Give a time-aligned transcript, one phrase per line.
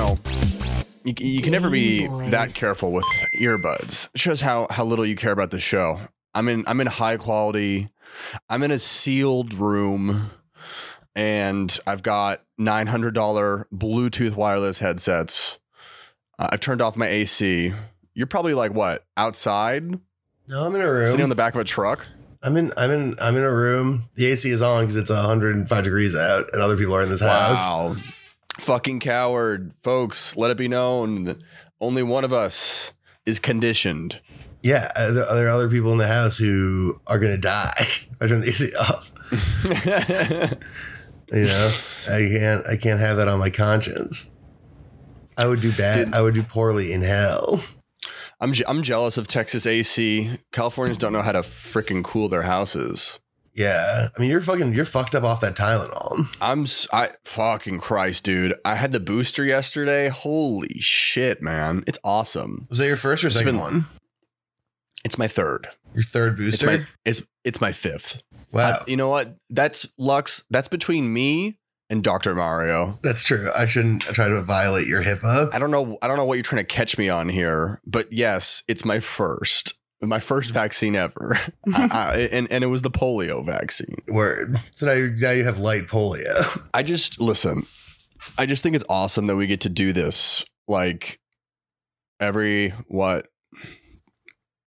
[0.00, 0.16] know,
[1.04, 3.04] you, you can never be that careful with
[3.38, 4.08] earbuds.
[4.14, 6.00] It shows how how little you care about the show.
[6.34, 7.90] I'm in I'm in high quality.
[8.48, 10.30] I'm in a sealed room,
[11.14, 15.58] and I've got nine hundred dollar Bluetooth wireless headsets.
[16.38, 17.72] Uh, I've turned off my AC.
[18.14, 19.98] You're probably like what outside,
[20.48, 22.06] No, I'm in a room sitting on the back of a truck.
[22.42, 22.72] I'm in.
[22.76, 23.16] I'm in.
[23.20, 24.08] I'm in a room.
[24.14, 27.20] The AC is on because it's 105 degrees out, and other people are in this
[27.20, 27.66] house.
[27.66, 27.96] Wow,
[28.60, 30.36] fucking coward, folks.
[30.36, 31.38] Let it be known that
[31.80, 32.92] only one of us
[33.26, 34.20] is conditioned.
[34.62, 37.72] Yeah, uh, there are other people in the house who are gonna die.
[37.78, 39.10] if I turn the AC off.
[41.32, 41.70] You know,
[42.10, 42.66] I can't.
[42.66, 44.34] I can't have that on my conscience.
[45.38, 46.06] I would do bad.
[46.06, 47.62] Did- I would do poorly in hell.
[48.40, 50.38] I'm je- I'm jealous of Texas AC.
[50.50, 53.20] Californians don't know how to freaking cool their houses.
[53.60, 54.72] Yeah, I mean, you're fucking.
[54.74, 56.26] You're fucked up off that Tylenol.
[56.40, 58.54] I'm I fucking Christ, dude.
[58.64, 60.08] I had the booster yesterday.
[60.08, 61.84] Holy shit, man.
[61.86, 62.66] It's awesome.
[62.70, 63.84] Was that your first or second been- one?
[65.04, 65.66] It's my third.
[65.94, 66.66] Your third It's booster.
[66.66, 68.22] my it's it's my fifth.
[68.52, 69.36] wow, I- you know what?
[69.48, 70.44] That's Lux.
[70.50, 72.34] That's between me and Dr.
[72.36, 72.98] Mario.
[73.02, 73.50] that's true.
[73.56, 75.52] I shouldn't try to violate your HIPAA.
[75.52, 75.98] I don't know.
[76.02, 79.00] I don't know what you're trying to catch me on here, but yes, it's my
[79.00, 81.38] first, my first vaccine ever,
[81.74, 83.96] I, I, and and it was the polio vaccine.
[84.08, 84.58] Word.
[84.70, 86.62] So now you now you have light polio.
[86.74, 87.66] I just listen.
[88.36, 91.20] I just think it's awesome that we get to do this like
[92.20, 93.28] every what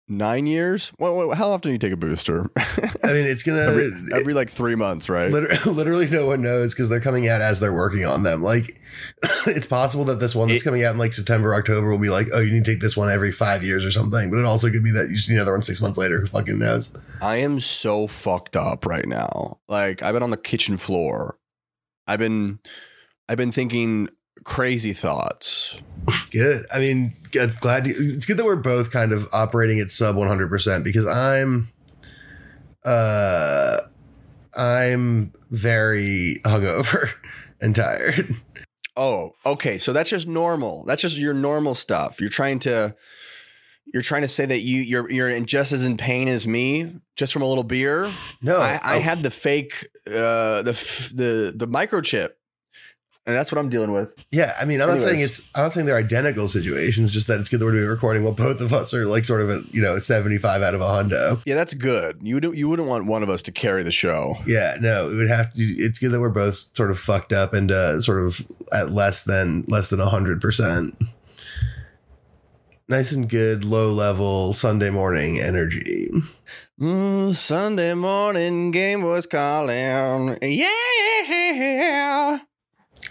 [0.08, 0.92] nine years.
[0.98, 2.50] What how often do you take a booster?
[2.58, 5.32] I mean, it's gonna every, every like three months, right?
[5.32, 8.42] Liter- literally no one knows because they're coming out as they're working on them.
[8.44, 8.80] Like,
[9.48, 12.10] it's possible that this one that's It- coming out in like September, October will be
[12.10, 14.30] like, oh, you need to take this one every five years or something.
[14.30, 16.20] But it also could be that you just need another one six months later.
[16.20, 16.96] Who fucking knows?
[17.22, 19.60] I am so fucked up right now.
[19.68, 21.38] Like I've been on the kitchen floor.
[22.08, 22.60] I've been
[23.30, 24.10] I've been thinking
[24.44, 25.82] crazy thoughts.
[26.32, 26.66] Good.
[26.74, 30.16] I mean, good, glad you, it's good that we're both kind of operating at sub
[30.16, 31.68] 100% because I'm,
[32.86, 33.78] uh,
[34.56, 37.14] I'm very hungover
[37.62, 38.36] and tired.
[38.96, 39.78] Oh, okay.
[39.78, 40.86] So that's just normal.
[40.86, 42.20] That's just your normal stuff.
[42.20, 42.96] You're trying to
[43.92, 46.96] you're trying to say that you you're you're in just as in pain as me
[47.16, 48.14] just from a little beer.
[48.42, 50.74] No, I, I oh, had the fake uh the
[51.14, 52.32] the the microchip.
[53.26, 54.14] And that's what I'm dealing with.
[54.32, 55.50] Yeah, I mean, I'm not saying it's.
[55.56, 57.14] I'm not saying they're identical situations.
[57.14, 59.24] Just that it's good that we're doing a recording while both of us are like
[59.24, 61.42] sort of at you know 75 out of a hundo.
[61.46, 62.20] Yeah, that's good.
[62.22, 64.36] You don't you wouldn't want one of us to carry the show.
[64.46, 65.62] Yeah, no, it would have to.
[65.62, 69.24] It's good that we're both sort of fucked up and uh, sort of at less
[69.24, 70.98] than less than hundred percent.
[72.90, 76.10] Nice and good, low level Sunday morning energy.
[76.78, 80.38] Mm, Sunday morning game was calling.
[80.42, 82.40] Yeah.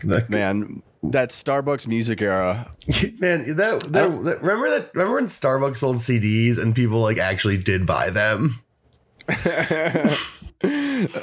[0.05, 2.71] That- Man, that Starbucks music era.
[3.19, 7.59] Man, that, that, that- remember that remember when Starbucks sold CDs and people like actually
[7.59, 8.61] did buy them?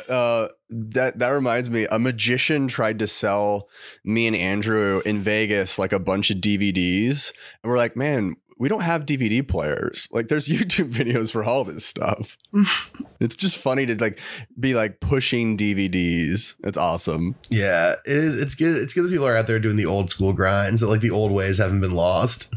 [0.10, 3.70] uh that that reminds me a magician tried to sell
[4.04, 7.32] me and Andrew in Vegas like a bunch of DVDs
[7.64, 11.64] and we're like man we don't have DVD players like there's YouTube videos for all
[11.64, 12.38] this stuff
[13.20, 14.20] it's just funny to like
[14.60, 18.42] be like pushing DVDs it's awesome Yeah, it is.
[18.42, 18.76] It's good.
[18.78, 20.82] It's good that people are out there doing the old school grinds.
[20.82, 22.54] That like the old ways haven't been lost.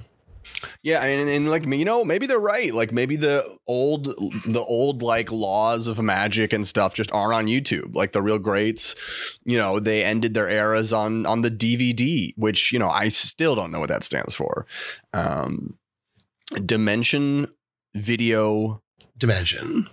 [0.83, 2.73] Yeah, and, and like you know, maybe they're right.
[2.73, 4.07] Like maybe the old,
[4.47, 7.95] the old like laws of magic and stuff just aren't on YouTube.
[7.95, 8.95] Like the real greats,
[9.45, 13.55] you know, they ended their eras on on the DVD, which you know I still
[13.55, 14.67] don't know what that stands for.
[15.15, 15.79] Um,
[16.65, 17.49] Dimension
[17.95, 18.83] Video
[19.19, 19.87] Dimension.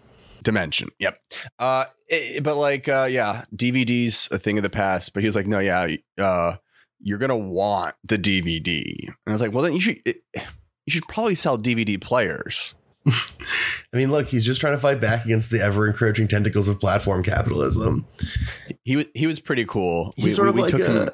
[0.43, 0.89] Dimension.
[0.99, 1.19] Yep.
[1.59, 5.13] Uh, it- but like, uh, yeah, DVD's a thing of the past.
[5.13, 6.55] But he was like, no, yeah, uh,
[7.01, 9.99] you're gonna want the DVD, and I was like, well, then you should.
[10.05, 12.73] It, you should probably sell DVD players.
[13.07, 16.79] I mean, look, he's just trying to fight back against the ever encroaching tentacles of
[16.79, 18.05] platform capitalism.
[18.83, 20.13] He was he was pretty cool.
[20.17, 21.09] He's sort of like took a- him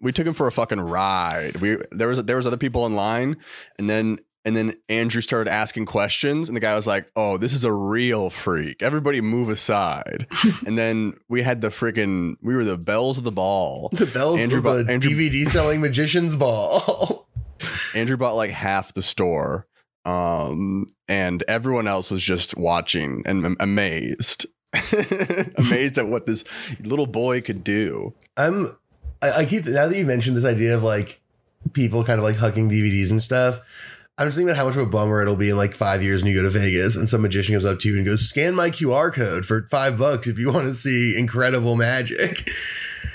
[0.00, 1.56] we took him for a fucking ride.
[1.60, 3.36] We there was there was other people in line,
[3.78, 7.52] and then and then Andrew started asking questions, and the guy was like, "Oh, this
[7.52, 8.82] is a real freak.
[8.82, 10.26] Everybody move aside."
[10.66, 13.88] and then we had the freaking we were the bells of the ball.
[13.92, 17.28] The bells Andrew of bu- the Andrew- DVD selling magician's ball.
[17.94, 19.66] Andrew bought like half the store,
[20.04, 24.46] um, and everyone else was just watching and am- amazed,
[25.56, 26.44] amazed at what this
[26.80, 28.14] little boy could do.
[28.36, 28.76] I'm.
[29.20, 31.20] I, I keep now that you mentioned this idea of like
[31.72, 33.60] people kind of like hugging DVDs and stuff.
[34.18, 36.22] I'm just thinking about how much of a bummer it'll be in like five years
[36.22, 38.54] when you go to Vegas and some magician comes up to you and goes, "Scan
[38.54, 42.50] my QR code for five bucks if you want to see incredible magic."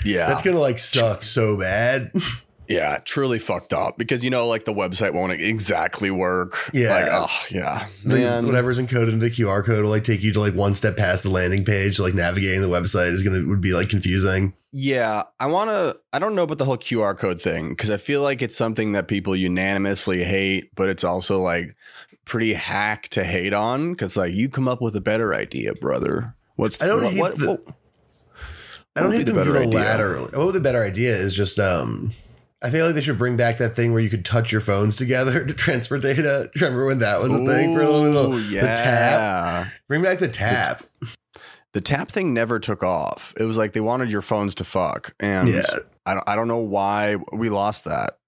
[0.04, 2.12] Yeah, That's gonna like suck so bad.
[2.68, 6.70] Yeah, truly fucked up because you know, like the website won't exactly work.
[6.72, 6.88] Yeah.
[6.94, 10.40] like, oh yeah, The- whatever's encoded into the QR code will like take you to
[10.40, 11.96] like one step past the landing page.
[11.96, 14.54] So like navigating the website is gonna would be like confusing.
[14.72, 15.98] Yeah, I want to.
[16.12, 18.92] I don't know about the whole QR code thing because I feel like it's something
[18.92, 21.76] that people unanimously hate, but it's also like
[22.24, 26.34] pretty hack to hate on because like you come up with a better idea, brother.
[26.56, 27.64] What's I don't what, hate what- the- what-
[28.96, 30.28] I don't What hate them the better idea?
[30.34, 32.12] Oh, the better idea is just um
[32.64, 34.96] I feel like they should bring back that thing where you could touch your phones
[34.96, 36.50] together to transfer data.
[36.56, 38.34] Remember when that was a thing for a little?
[38.34, 39.66] Ooh, The tap.
[39.86, 40.82] Bring back the tap.
[41.72, 43.34] The tap thing never took off.
[43.38, 45.62] It was like they wanted your phones to fuck, and Yeah.
[46.06, 46.28] I don't.
[46.28, 48.18] I don't know why we lost that.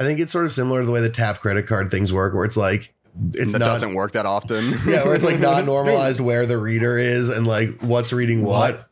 [0.00, 2.32] I think it's sort of similar to the way the tap credit card things work,
[2.34, 2.94] where it's like
[3.34, 4.70] it's that not doesn't work that often.
[4.86, 8.88] yeah, where it's like not normalized where the reader is and like what's reading what.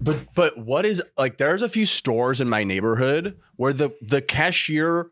[0.00, 4.22] But but what is like there's a few stores in my neighborhood where the the
[4.22, 5.10] cashier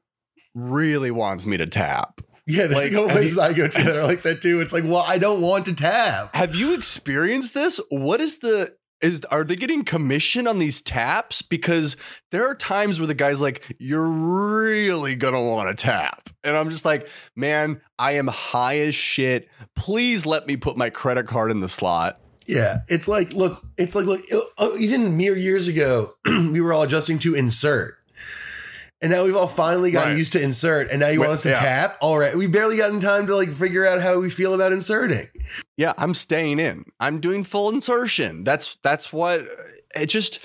[0.54, 2.20] really wants me to tap.
[2.46, 4.60] Yeah, there's Like, a couple have places I go to that are like that too.
[4.60, 6.34] It's like, well, I don't want to tap.
[6.34, 7.80] Have you experienced this?
[7.90, 8.70] What is the
[9.02, 11.42] is are they getting commission on these taps?
[11.42, 11.96] Because
[12.30, 16.70] there are times where the guy's like, "You're really gonna want to tap," and I'm
[16.70, 19.48] just like, "Man, I am high as shit.
[19.74, 23.94] Please let me put my credit card in the slot." Yeah, it's like look, it's
[23.94, 24.22] like look.
[24.32, 27.94] uh, uh Even mere years ago, we were all adjusting to insert,
[29.02, 30.18] and now we've all finally gotten Right.
[30.18, 31.54] used to insert, and now you want us to yeah.
[31.56, 31.96] tap.
[32.00, 35.26] All right, we barely gotten time to like figure out how we feel about inserting.
[35.76, 36.84] Yeah, I'm staying in.
[37.00, 38.44] I'm doing full insertion.
[38.44, 40.40] That's that's what uh, it just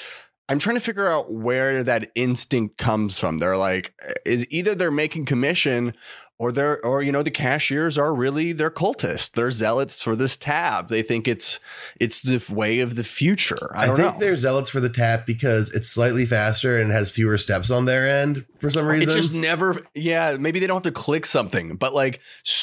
[0.49, 3.37] I'm trying to figure out where that instinct comes from.
[3.37, 5.93] They're like uh, is either they're making commission
[6.41, 9.31] or they're or you know the cashiers are really they're cultists.
[9.31, 10.87] They're zealots for this tab.
[10.89, 11.59] They think it's
[11.99, 13.71] it's the way of the future.
[13.75, 14.19] I I, think know.
[14.19, 18.09] they're zealots for the tap because it's slightly faster and has fewer steps on their
[18.09, 19.09] end for some reason.
[19.09, 20.37] It's just never, yeah.
[20.39, 22.21] Maybe they don't have to click something, but like,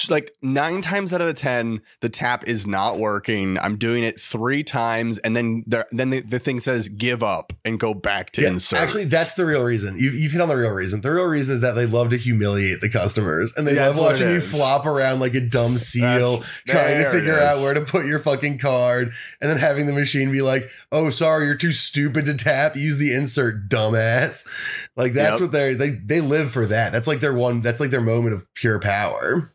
[0.08, 3.58] like nine times out of the ten, the tap is not working.
[3.58, 7.52] I'm doing it three times, and then there, then the, the thing says give up
[7.64, 8.80] and go back to Yeah, insert.
[8.80, 9.98] Actually, that's the real reason.
[9.98, 11.00] You've, you've hit on the real reason.
[11.00, 14.12] The real reason is that they love to humiliate the customers and they That's love
[14.12, 17.82] watching you flop around like a dumb seal, That's- trying to figure out where to
[17.82, 19.11] put your fucking card,
[19.41, 22.76] and then having the machine be like, "Oh, sorry, you're too stupid to tap.
[22.76, 25.41] Use the insert, dumbass." Like that's Yep.
[25.41, 26.67] what they're they they live for.
[26.67, 27.61] That that's like their one.
[27.61, 29.50] That's like their moment of pure power.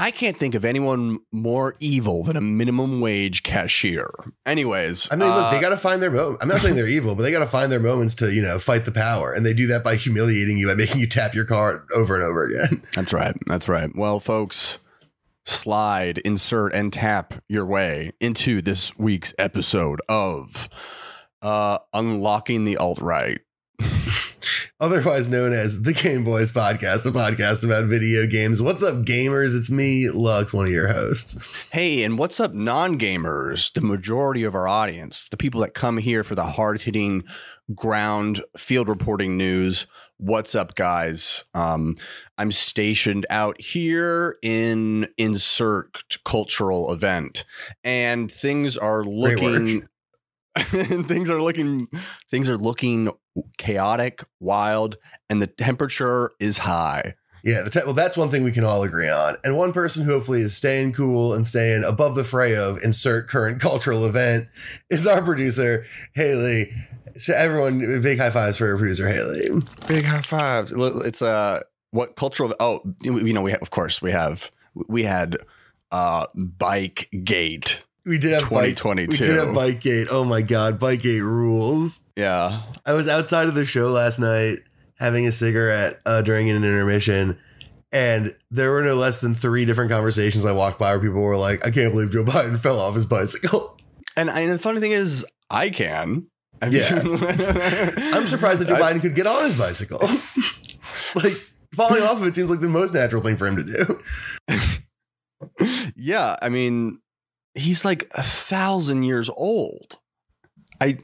[0.00, 4.08] I can't think of anyone more evil than a minimum wage cashier.
[4.46, 6.40] Anyways, I mean, look, uh, they got to find their moment.
[6.40, 8.60] I'm not saying they're evil, but they got to find their moments to you know
[8.60, 11.44] fight the power, and they do that by humiliating you by making you tap your
[11.44, 12.82] card over and over again.
[12.94, 13.34] That's right.
[13.46, 13.90] That's right.
[13.94, 14.78] Well, folks,
[15.44, 20.68] slide, insert, and tap your way into this week's episode of
[21.42, 23.40] uh, Unlocking the Alt Right.
[24.80, 28.62] otherwise known as the Game Boys Podcast, a podcast about video games.
[28.62, 29.56] What's up, gamers?
[29.56, 31.70] It's me, Lux, one of your hosts.
[31.70, 33.72] Hey, and what's up, non gamers?
[33.72, 37.24] The majority of our audience, the people that come here for the hard hitting
[37.74, 39.86] ground field reporting news.
[40.16, 41.44] What's up, guys?
[41.54, 41.96] Um,
[42.38, 47.44] I'm stationed out here in insert cultural event,
[47.82, 49.88] and things are looking.
[51.06, 51.88] things are looking
[52.30, 53.10] things are looking
[53.56, 54.96] chaotic wild
[55.30, 58.82] and the temperature is high Yeah, the te- well, that's one thing we can all
[58.82, 59.36] agree on.
[59.44, 63.28] And one person who hopefully is staying cool and staying above the fray of insert
[63.28, 64.48] current cultural event
[64.90, 66.72] is our producer, Haley.
[67.16, 69.62] So everyone, big high fives for our producer, Haley.
[69.86, 70.72] Big high fives.
[70.76, 74.50] It's uh what cultural oh you know we have, of course we have
[74.88, 75.36] we had
[75.90, 78.82] uh bike gate We did have bike.
[78.84, 80.08] We did have Bike Gate.
[80.10, 82.00] Oh my god, Bike Gate rules.
[82.16, 84.58] yeah I was outside of the show last night
[84.98, 87.38] having a cigarette uh, during an intermission,
[87.92, 91.36] and there were no less than three different conversations I walked by where people were
[91.36, 93.78] like, "I can't believe Joe Biden fell off his bicycle."
[94.16, 96.26] and, and the funny thing is I can
[96.60, 96.88] I Yeah.
[98.16, 100.00] I'm surprised that Joe I- Biden could get on his bicycle.
[101.14, 101.36] like
[101.74, 104.00] falling off of it seems like the most natural thing for him to do.
[105.96, 107.00] yeah I mean
[107.58, 109.96] he's like a thousand years old
[110.80, 110.98] I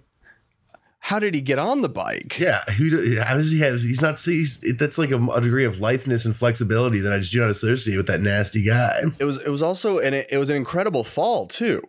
[1.00, 3.20] how did he get on the bike Yeah, who?
[3.20, 3.74] How does he have?
[3.82, 4.18] He's not.
[4.18, 7.50] He's, that's like a, a degree of litheness and flexibility that I just do not
[7.50, 9.00] associate with that nasty guy.
[9.18, 11.82] it was it was also and it, it was an incredible fall too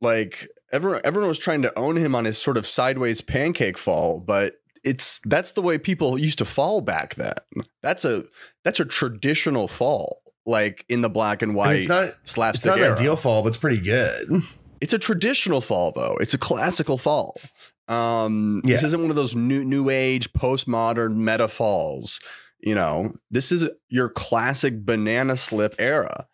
[0.00, 4.20] like everyone everyone was trying to own him on his sort of sideways pancake fall
[4.20, 7.34] but it's that's the way people used to fall back then
[7.82, 8.24] that's a
[8.64, 12.14] that's a traditional fall like in the black and white mean, it's not.
[12.22, 12.94] slapstick It's not an era.
[12.98, 14.42] ideal fall, but it's pretty good.
[14.80, 17.38] it's a traditional fall though it's a classical fall
[17.88, 18.72] Um, Yeah.
[18.74, 22.20] This isn't one of those new new age postmodern meta falls.
[22.60, 26.26] You know, this is your classic banana slip era.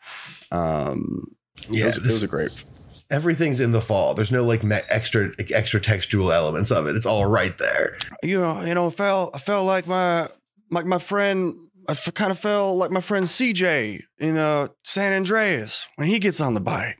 [0.52, 1.24] Um,
[1.68, 2.64] Yeah, those, this- those are great.
[3.10, 4.14] everything's in the fall.
[4.14, 6.94] There's no like extra extra textual elements of it.
[6.96, 7.98] It's all right there.
[8.22, 10.28] You know, you know, I felt I felt like my
[10.70, 11.54] like my friend.
[11.88, 16.18] I f- kind of felt like my friend CJ in uh, San Andreas when he
[16.18, 16.98] gets on the bike.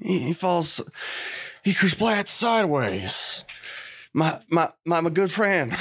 [0.00, 0.80] He, he falls,
[1.62, 3.44] he splats sideways.
[4.12, 5.74] My my my my good friend,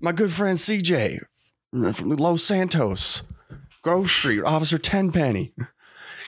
[0.00, 1.18] my good friend CJ
[1.92, 3.24] from Los Santos,
[3.82, 5.52] Grove Street, Officer Tenpenny,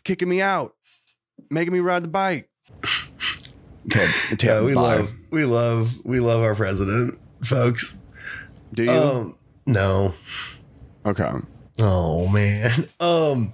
[0.05, 0.75] kicking me out,
[1.51, 2.51] making me ride the bike.
[3.87, 4.07] Okay,
[4.43, 7.97] Yeah, we love we love we love our president, folks.
[8.75, 8.91] Do you?
[8.91, 10.15] Um, no.
[11.07, 11.31] okay.
[11.79, 12.89] Oh man.
[13.01, 13.53] Um,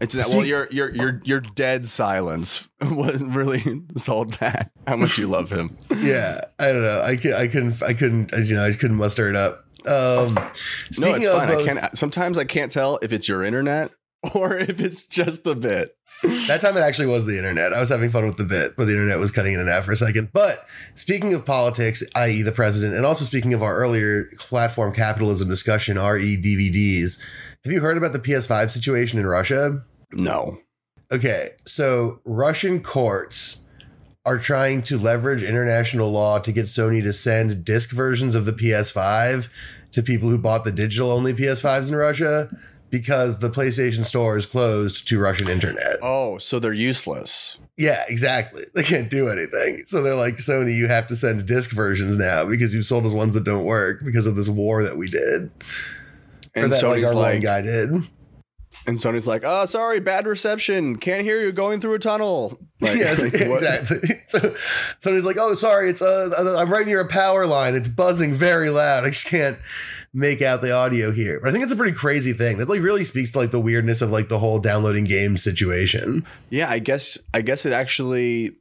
[0.00, 4.70] It's Speak- well, your your your your dead silence wasn't really sold that.
[4.86, 5.68] How much you love him.
[5.98, 6.40] yeah.
[6.58, 7.02] I don't know.
[7.02, 9.64] I could I couldn't I couldn't you know I couldn't muster it up.
[9.86, 11.48] Um, no, it's fine.
[11.50, 11.96] I can't.
[11.98, 13.90] Sometimes I can't tell if it's your internet
[14.34, 15.96] or if it's just the bit.
[16.22, 17.72] That time it actually was the internet.
[17.72, 19.84] I was having fun with the bit, but the internet was cutting in and out
[19.84, 20.30] for a second.
[20.32, 25.48] But speaking of politics, i.e., the president, and also speaking of our earlier platform capitalism
[25.48, 27.24] discussion, re DVDs,
[27.64, 29.82] have you heard about the PS5 situation in Russia?
[30.12, 30.58] No.
[31.12, 33.64] Okay, so Russian courts
[34.26, 38.52] are trying to leverage international law to get Sony to send disc versions of the
[38.52, 39.48] PS5
[39.92, 42.50] to people who bought the digital only PS5s in Russia
[42.90, 45.96] because the PlayStation Store is closed to Russian internet.
[46.02, 47.58] Oh, so they're useless.
[47.76, 48.64] Yeah, exactly.
[48.74, 49.84] They can't do anything.
[49.86, 53.14] So they're like, Sony, you have to send disc versions now because you've sold us
[53.14, 55.50] ones that don't work because of this war that we did.
[56.54, 57.90] or And that like Sony's our one like, guy did.
[57.90, 60.96] and Sony's like, oh, sorry, bad reception.
[60.96, 62.58] Can't hear you going through a tunnel.
[62.82, 63.98] Like, yes, like, exactly.
[64.26, 64.40] So
[65.00, 67.74] Sony's like, oh, sorry, it's uh, I'm right near a power line.
[67.74, 69.04] It's buzzing very loud.
[69.04, 69.58] I just can't
[70.12, 71.38] make out the audio here.
[71.40, 72.58] But I think it's a pretty crazy thing.
[72.58, 76.24] That like really speaks to like the weirdness of like the whole downloading games situation.
[76.48, 78.56] Yeah, I guess I guess it actually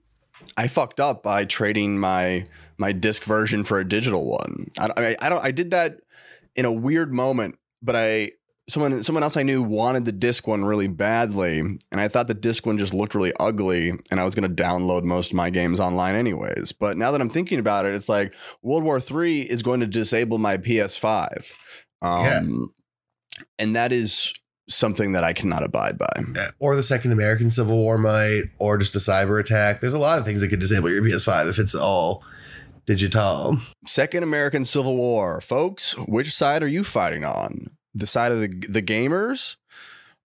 [0.58, 2.46] I fucked up by trading my
[2.77, 4.72] my disc version for a digital one.
[4.79, 6.00] I, I, I don't I did that
[6.56, 8.32] in a weird moment, but I
[8.70, 12.34] someone someone else I knew wanted the disc one really badly, and I thought the
[12.34, 15.50] disc one just looked really ugly, and I was going to download most of my
[15.50, 16.72] games online anyways.
[16.72, 19.88] But now that I'm thinking about it, it's like World War III is going to
[19.88, 21.52] disable my PS5,
[22.02, 23.46] um, Yeah.
[23.58, 24.34] and that is
[24.70, 26.24] something that I cannot abide by.
[26.60, 29.80] Or the second American Civil War might, or just a cyber attack.
[29.80, 32.24] There's a lot of things that could disable your PS5 if it's all
[32.86, 33.58] digital.
[33.88, 35.98] Second American Civil War, folks.
[35.98, 37.72] Which side are you fighting on?
[38.00, 39.56] The side of the the gamers,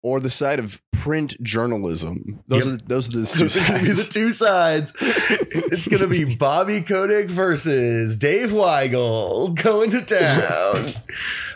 [0.01, 2.39] or the side of print journalism?
[2.47, 2.75] Those Yep.
[2.75, 3.59] are those are the two It's the
[3.95, 4.09] sides.
[4.09, 4.93] two sides.
[5.00, 10.91] It's gonna be Bobby Kotick versus Dave Weigel going to town.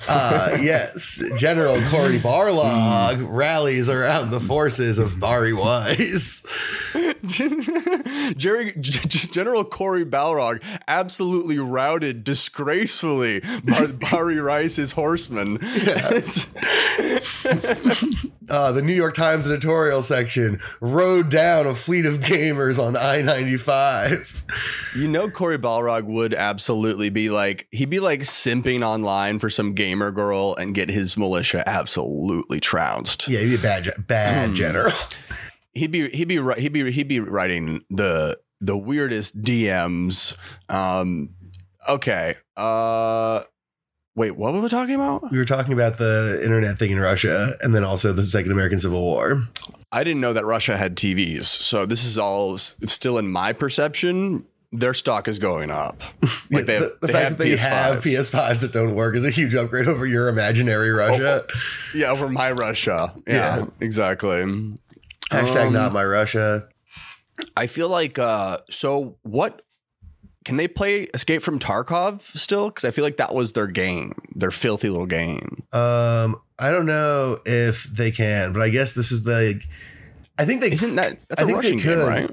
[0.08, 6.46] Uh, yes, General Cory Barlog rallies around the forces of Bari Weiss.
[8.36, 15.60] Jerry G- General Corey Balrog absolutely routed disgracefully Bar- Barry Rice's horsemen.
[18.50, 23.22] Uh, the New York Times editorial section rode down a fleet of gamers on I
[23.22, 24.44] 95.
[24.98, 29.74] You know, Corey Balrog would absolutely be like, he'd be like simping online for some
[29.92, 33.28] gamer girl and get his militia absolutely trounced.
[33.28, 34.56] Yeah, he'd be a bad, bad Hmm.
[34.56, 34.92] general.
[35.74, 40.36] He'd be, he'd be, he'd be, he'd be writing the, the weirdest DMs.
[40.68, 41.30] Um,
[41.88, 42.36] okay.
[42.58, 43.42] Uh,
[44.16, 45.32] wait, what were we talking about?
[45.32, 48.82] We were talking about the internet thing in Russia and then also the Second American
[48.82, 49.44] Civil War.
[49.94, 51.46] I didn't know that Russia had TVs.
[51.46, 54.46] So this is all still in my perception.
[54.74, 56.02] Their stock is going up.
[56.52, 58.20] Like they have, the the they fact have that they have PS5s.
[58.32, 61.44] PS5s that don't work is a huge upgrade over your imaginary Russia.
[61.96, 63.14] Yeah, over my Russia.
[63.26, 63.66] Yeah, Yeah.
[63.80, 64.44] exactly.
[65.32, 66.68] Hashtag Um, not my Russia.
[67.56, 69.62] I feel like uh so what
[70.44, 72.70] can they play Escape from Tarkov still?
[72.70, 75.64] Because I feel like that was their game, their filthy little game.
[75.72, 79.62] Um, I don't know if they can, but I guess this is the.
[80.40, 80.72] I think they.
[80.72, 82.08] Isn't that that's I a think they Russian game, could.
[82.08, 82.32] right?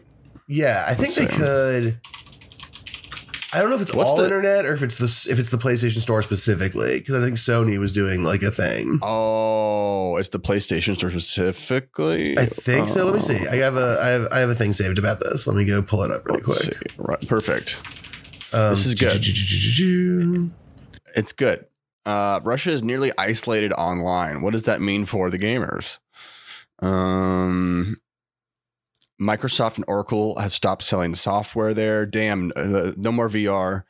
[0.48, 1.36] Yeah, I think Let's they see.
[1.36, 2.00] could.
[3.52, 5.48] I don't know if it's What's all the- internet or if it's the if it's
[5.50, 8.98] the PlayStation Store specifically because I think Sony was doing like a thing.
[9.00, 12.36] Oh, it's the PlayStation Store specifically.
[12.38, 13.04] I think so.
[13.06, 13.38] Let me see.
[13.40, 15.46] Oh, I have a I have I have a thing saved about this.
[15.46, 16.74] Let me go pull it up really let's quick.
[16.76, 16.86] see.
[16.98, 17.80] Right, perfect.
[18.52, 19.12] Um, This is good.
[19.22, 20.50] good.
[21.16, 21.64] It's good.
[22.04, 24.42] Uh, Russia is nearly isolated online.
[24.42, 25.98] What does that mean for the gamers?
[26.80, 27.96] Um,
[29.20, 32.06] Microsoft and Oracle have stopped selling software there.
[32.06, 33.82] Damn, uh, no more VR.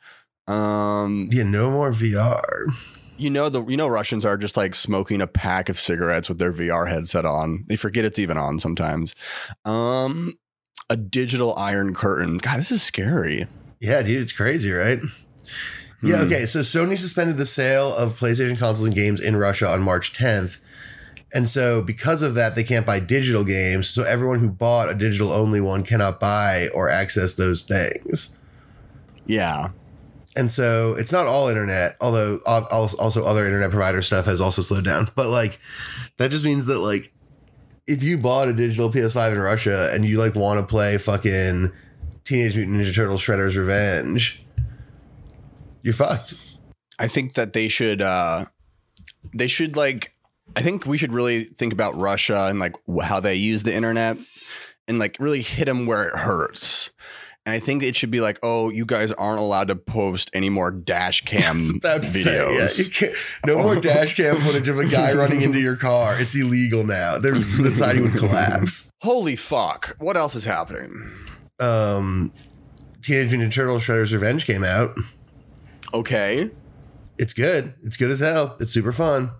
[0.47, 2.43] Um, Yeah, no more VR.
[3.17, 6.39] you know the you know Russians are just like smoking a pack of cigarettes with
[6.39, 7.65] their VR headset on.
[7.67, 9.13] They forget it's even on sometimes.
[9.65, 10.33] Um,
[10.89, 12.37] a digital iron curtain.
[12.39, 13.45] God, this is scary.
[13.79, 14.99] Yeah, dude, it's crazy, right?
[16.01, 16.25] Yeah, Hmm.
[16.27, 16.45] okay.
[16.47, 20.59] So Sony suspended the sale of PlayStation consoles and games in Russia on March 10th.
[21.33, 23.89] And so because of that, they can't buy digital games.
[23.89, 28.39] So everyone who bought a digital only one cannot buy or access those things.
[29.25, 29.69] Yeah.
[30.35, 34.41] And so it's not all internet, although al- al- also other internet provider stuff has
[34.41, 35.09] also slowed down.
[35.15, 35.59] But like
[36.17, 37.11] that just means that like
[37.87, 41.71] if you bought a digital PS5 in Russia and you like want to play fucking
[42.23, 44.43] Teenage Mutant Ninja Turtles Shredder's Revenge,
[45.81, 46.35] you're fucked.
[46.99, 48.45] I think that they should uh
[49.33, 50.13] they should like
[50.55, 54.17] I think we should really think about Russia and like how they use the internet
[54.87, 56.89] and like really hit them where it hurts.
[57.45, 60.49] And I think it should be like, oh, you guys aren't allowed to post any
[60.49, 63.45] more dash cam was about to say, yeah, videos.
[63.45, 66.19] no more dash cam footage of a guy running into your car.
[66.19, 67.17] It's illegal now.
[67.17, 68.91] They're the society would collapse.
[69.01, 69.95] Holy fuck.
[69.99, 71.11] What else is happening?
[71.59, 72.33] Um,
[73.01, 74.95] Teenage Mutant Ninja Turtles Shredder's Revenge came out.
[75.93, 76.51] Okay.
[77.17, 77.73] It's good.
[77.83, 78.57] It's good as hell.
[78.59, 79.31] It's super fun.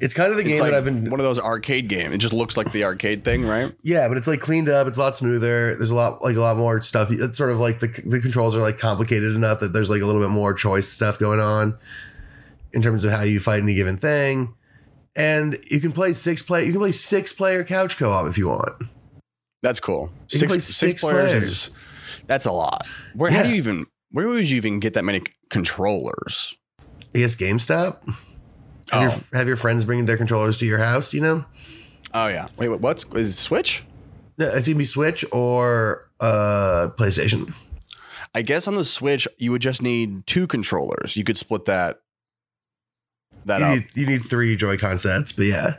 [0.00, 1.10] It's kind of the It's game like that I've been.
[1.10, 2.14] one of those arcade games.
[2.14, 3.72] It just looks like the arcade thing, right?
[3.82, 4.86] Yeah, but it's like cleaned up.
[4.86, 5.74] It's a lot smoother.
[5.76, 7.08] There's a lot like a lot more stuff.
[7.10, 10.06] It's sort of like the the controls are like complicated enough that there's like a
[10.06, 11.76] little bit more choice stuff going on
[12.72, 14.54] in terms of how you fight any given thing.
[15.16, 16.64] And you can play six play.
[16.64, 18.70] You can play six player couch co op if you want.
[19.62, 20.10] That's cool.
[20.30, 21.42] You can play six players.
[21.42, 21.70] is
[22.26, 22.86] that's a lot.
[23.14, 26.56] Where how do you even where would you even get that many controllers?
[27.14, 27.98] I guess GameStop.
[28.90, 29.38] Have, your, Oh.
[29.38, 31.12] have your friends bring their controllers to your house?
[31.14, 31.44] You know,
[32.12, 32.48] Oh yeah.
[32.56, 33.84] Wait, what, what's is it Switch?
[34.38, 37.54] no, it's gonna be Switch or uh, PlayStation.
[38.34, 41.16] I guess on the Switch you would just need two controllers.
[41.16, 42.00] You could split that
[43.46, 43.74] that You up.
[43.74, 45.74] need, you need three Joy-Con sets, but yeah.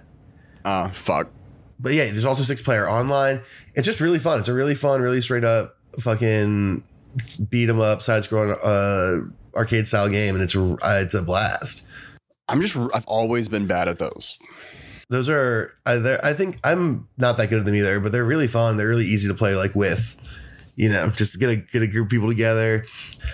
[0.66, 1.30] Oh fuck.
[1.80, 3.42] But yeah, there's also six player online.
[3.74, 4.40] It's just really fun.
[4.40, 6.84] It's a really fun, really straight up fucking
[7.50, 11.84] beat 'em up side scrolling uh, arcade style game, and it's uh, it's a blast.
[12.50, 14.38] I'm just I've always been bad at those.
[15.10, 18.26] Those are I, they're- I think I'm not that good at them either, but they're
[18.26, 18.78] really fun.
[18.78, 20.38] They're really easy to play like with.
[20.78, 22.86] You know, just get a get a group of people together.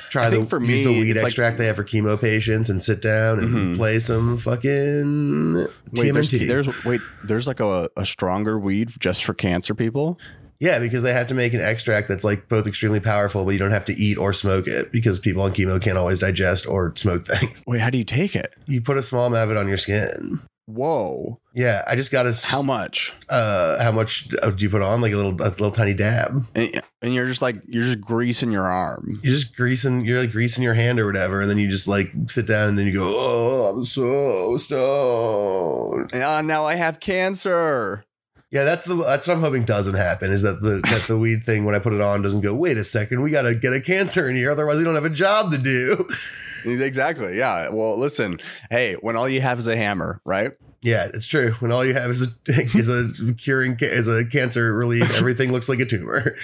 [0.09, 2.69] Try the for use me, the weed it's like- extract they have for chemo patients
[2.69, 3.77] and sit down and Mhm.
[3.77, 9.33] play some fucking Wait, there's, there's wait, there's like a, a stronger weed just for
[9.35, 10.19] cancer people.
[10.59, 13.59] Yeah, because they have to make an extract that's like both extremely powerful, but you
[13.59, 16.93] don't have to eat or smoke it because people on chemo can't always digest or
[16.95, 17.63] smoke things.
[17.67, 18.55] Wait, how do you take it?
[18.65, 20.39] You put a small amount of it on your skin.
[20.67, 21.39] Whoa.
[21.53, 22.33] Yeah, I just got a.
[22.45, 23.13] How much?
[23.29, 24.99] Uh, how much uh, do you put on?
[24.99, 26.43] Like a little, a little tiny dab.
[26.55, 29.21] And, and you're just like you're just greasing your arm.
[29.23, 30.03] You're just greasing.
[30.03, 32.77] You're like greasing your hand or whatever, and then you just like sit down and
[32.77, 38.03] then you go, "Oh, I'm so stoned." Ah, now I have cancer.
[38.49, 40.31] Yeah, that's the that's what I'm hoping doesn't happen.
[40.31, 42.53] Is that the that the weed thing when I put it on doesn't go?
[42.53, 45.05] Wait a second, we got to get a cancer in here, otherwise we don't have
[45.05, 46.07] a job to do.
[46.65, 47.37] Exactly.
[47.37, 47.69] Yeah.
[47.69, 48.39] Well, listen.
[48.69, 50.51] Hey, when all you have is a hammer, right?
[50.81, 51.51] Yeah, it's true.
[51.59, 55.69] When all you have is a is a curing is a cancer relief, everything looks
[55.69, 56.35] like a tumor.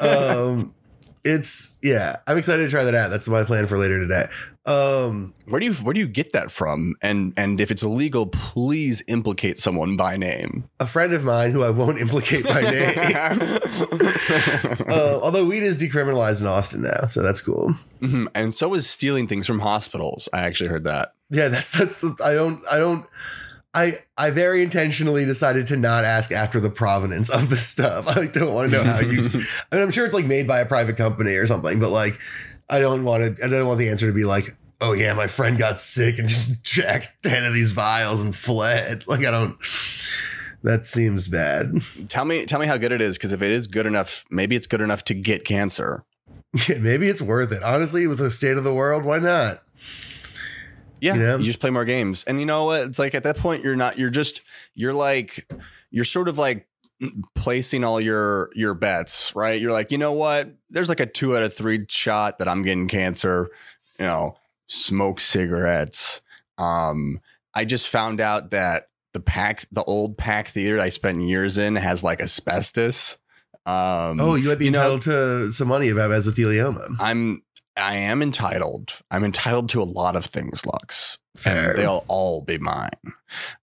[0.00, 0.74] Um,
[1.24, 2.16] it's yeah.
[2.26, 3.10] I'm excited to try that out.
[3.10, 4.24] That's my plan for later today.
[4.64, 6.94] Um, Where do you where do you get that from?
[7.02, 10.68] And and if it's illegal, please implicate someone by name.
[10.78, 12.94] a friend of mine who I won't implicate by name.
[14.88, 17.74] uh, although weed is decriminalized in Austin now, so that's cool.
[18.00, 18.28] Mhm.
[18.34, 20.28] And so is stealing things from hospitals.
[20.32, 21.14] I actually heard that.
[21.30, 23.06] Yeah, that's that's the I don't I don't
[23.74, 28.06] I I very intentionally decided to not ask after the provenance of this stuff.
[28.16, 29.26] I don't want to know how you.
[29.72, 32.18] I mean, I'm sure it's like made by a private company or something, but like
[32.72, 33.44] I don't want to.
[33.44, 36.28] I don't want the answer to be like, oh yeah, my friend got sick and
[36.28, 39.04] just jacked ten of these vials and fled.
[39.06, 39.56] Like I don't.
[40.64, 41.72] That seems bad.
[42.08, 44.56] Tell me tell me how good it is because if it is good enough, maybe
[44.56, 46.04] it's good enough to get cancer.
[46.68, 47.62] Yeah, maybe it's worth it.
[47.62, 49.62] Honestly, with the state of the world, why not?
[51.00, 51.36] Yeah, You know?
[51.38, 52.82] you just play more games, and you know what?
[52.82, 53.98] It's like at that point, you're not.
[53.98, 54.42] You're just.
[54.74, 55.50] You're like.
[55.90, 56.66] You're sort of like
[57.34, 59.60] placing all your your bets, right?
[59.60, 60.54] You're like, you know what?
[60.70, 63.50] There's like a two out of three shot that I'm getting cancer.
[63.98, 64.36] You know,
[64.68, 66.20] smoke cigarettes.
[66.58, 67.20] Um,
[67.54, 71.76] I just found out that the pack, the old pack theater I spent years in,
[71.76, 73.18] has like asbestos.
[73.66, 76.96] Um, Oh, you might be you know- entitled to some money if I have mesothelioma.
[76.98, 77.42] I'm
[77.76, 79.00] I am entitled.
[79.10, 81.18] I'm entitled to a lot of things, Lux.
[81.36, 81.70] Fair.
[81.70, 82.90] And they'll all be mine.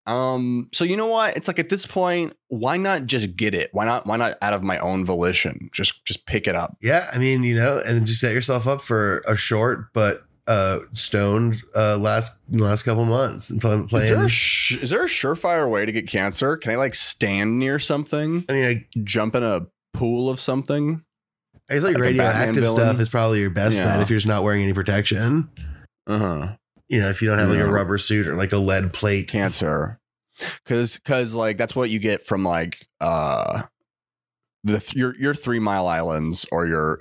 [0.08, 1.38] Um, so you know what?
[1.38, 3.70] It's like at this point, why not just get it?
[3.74, 5.70] Why not why not out of my own volition?
[5.72, 6.78] Just just pick it up.
[6.82, 10.80] Yeah, I mean, you know, and just set yourself up for a short but uh
[10.94, 15.08] stoned uh last last couple months and play, Is there, a sh- is there a
[15.08, 16.58] surefire way to get cancer?
[16.58, 21.04] Can I like stand near something, I mean, I, jump in a pool of something?
[21.70, 24.44] I guess like, Like radioactive stuff is probably your best bet if you're just not
[24.44, 25.50] wearing any protection.
[26.08, 26.56] Uh huh.
[26.88, 29.28] You know, if you don't have like a rubber suit or like a lead plate.
[29.28, 30.00] Cancer,
[30.64, 33.64] because because like that's what you get from like uh
[34.64, 37.00] the th- your your Three Mile Islands or your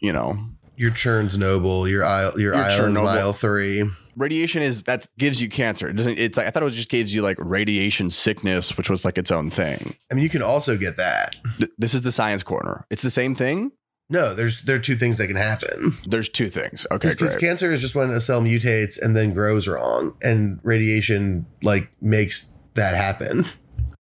[0.00, 0.38] you know
[0.76, 3.88] Your Chernobyls, your isle, your, Your islands mile three.
[4.16, 5.88] radiation is that gives you cancer.
[5.88, 6.18] It doesn't.
[6.18, 9.16] It's like I thought it was just gives you like radiation sickness, which was like
[9.18, 9.94] its own thing.
[10.10, 11.36] I mean, you can also get that.
[11.58, 12.84] Th- this is the science corner.
[12.90, 13.70] It's the same thing.
[14.10, 15.92] No, there's there are two things that can happen.
[16.06, 16.86] There's two things.
[16.90, 21.44] Okay, Because cancer is just when a cell mutates and then grows wrong, and radiation
[21.62, 23.44] like makes that happen.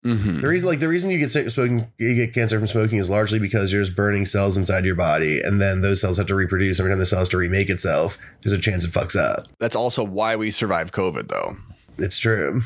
[0.06, 0.42] Mhm.
[0.42, 3.10] The reason, like the reason you get sick smoking, you get cancer from smoking is
[3.10, 6.36] largely because you're just burning cells inside your body, and then those cells have to
[6.36, 6.80] reproduce.
[6.80, 9.48] Every time the cells to remake itself, there's a chance it fucks up.
[9.60, 11.58] That's also why we survived COVID, though.
[11.98, 12.62] It's true.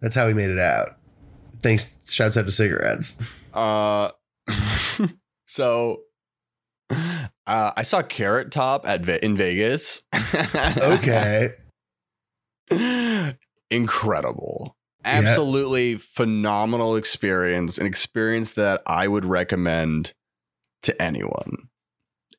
[0.00, 0.96] That's how we made it out.
[1.62, 1.94] Thanks.
[2.10, 3.20] Shouts out to cigarettes.
[3.52, 4.10] Uh,
[5.52, 6.00] so
[6.90, 10.02] uh, I saw Carrot Top at in Vegas.
[10.78, 11.50] Okay.
[13.70, 14.76] Incredible.
[15.04, 17.76] Absolutely phenomenal experience.
[17.76, 20.14] An experience that I would recommend
[20.84, 21.68] to anyone.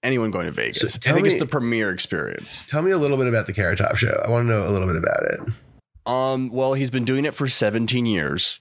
[0.01, 0.79] Anyone going to Vegas.
[0.79, 2.63] So I tell think it's the premier experience.
[2.67, 4.19] Tell me a little bit about the Carrot Top show.
[4.25, 5.53] I want to know a little bit about it.
[6.05, 8.59] Um, well, he's been doing it for 17 years.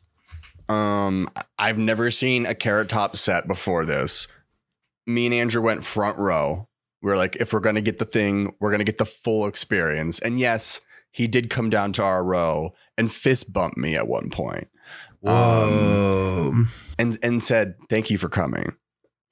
[0.68, 4.28] Um, I've never seen a carrot top set before this.
[5.06, 6.68] Me and Andrew went front row.
[7.02, 10.18] We are like, if we're gonna get the thing, we're gonna get the full experience.
[10.20, 14.30] And yes, he did come down to our row and fist bumped me at one
[14.30, 14.68] point
[15.20, 16.64] Whoa.
[16.98, 18.72] and and said, Thank you for coming.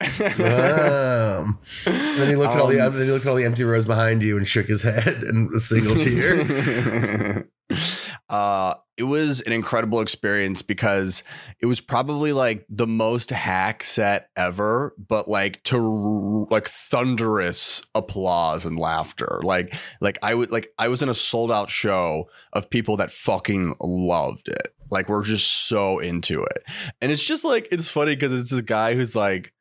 [0.01, 3.45] Um, and then he looked at all the Um, then he looked at all the
[3.45, 7.47] empty rows behind you and shook his head and a single tear.
[8.31, 11.23] uh it was an incredible experience because
[11.59, 18.63] it was probably like the most hack set ever but like to like thunderous applause
[18.65, 19.39] and laughter.
[19.43, 23.11] Like like i would like i was in a sold out show of people that
[23.11, 24.75] fucking loved it.
[24.91, 26.63] Like we're just so into it.
[27.01, 29.53] And it's just like it's funny because it's this guy who's like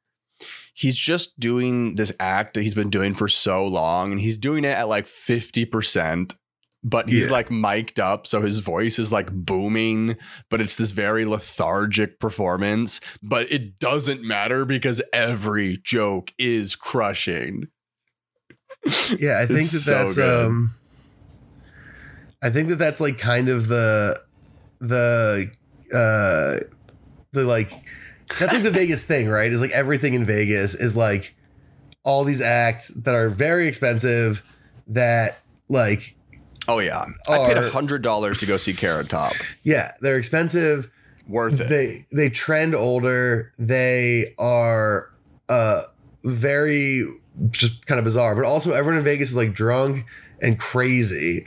[0.74, 4.64] he's just doing this act that he's been doing for so long and he's doing
[4.64, 6.35] it at like 50%
[6.82, 7.32] but he's Yeah.
[7.32, 10.16] like mic'd up so his voice is like booming
[10.48, 17.68] but it's this very lethargic performance but it doesn't matter because every joke is crushing
[19.18, 20.46] Yeah, I think that so that's good.
[20.46, 20.74] um
[22.42, 24.18] I think that that's like kind of the
[24.80, 25.50] the
[25.92, 26.64] uh
[27.32, 27.70] the like
[28.38, 29.52] that's like the Vegas thing, right?
[29.52, 31.34] Is like everything in Vegas is like
[32.04, 34.42] all these acts that are very expensive
[34.86, 36.14] that like
[36.70, 40.18] oh yeah i paid Are- a hundred dollars to go see carrot top yeah, they're
[40.18, 40.90] expensive.
[41.28, 43.52] worth it They they trend older.
[43.59, 45.11] They are
[45.48, 45.83] uh
[46.24, 47.04] very
[47.50, 50.04] just kind of bizarre, but also everyone in Vegas is like drunk
[50.42, 51.46] and crazy.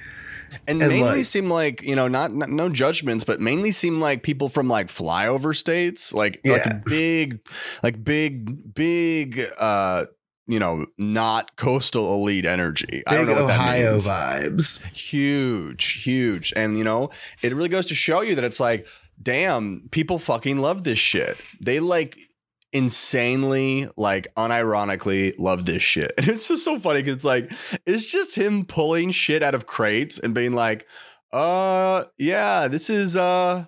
[0.68, 4.00] and, And, mainly like- seem like you know not, not no judgments but mainly seem
[4.00, 6.54] like people from like flyover states like Yeah.
[6.54, 7.40] like big
[7.82, 10.06] like big big uh
[10.48, 13.04] you know not coastal elite energy.
[13.08, 14.80] I don't Big know what Ohio that means.
[14.80, 14.94] vibes.
[14.94, 16.54] huge huge.
[16.56, 17.10] And you know
[17.42, 18.88] it really goes to show you that it's like
[19.22, 21.38] damn people fucking love this shit.
[21.62, 22.18] They like
[22.72, 26.12] insanely like unironically love this shit.
[26.18, 27.52] And it's just so funny because it's like
[27.86, 30.88] it's just him pulling shit out of crates and being like
[31.32, 33.66] uh yeah this is uh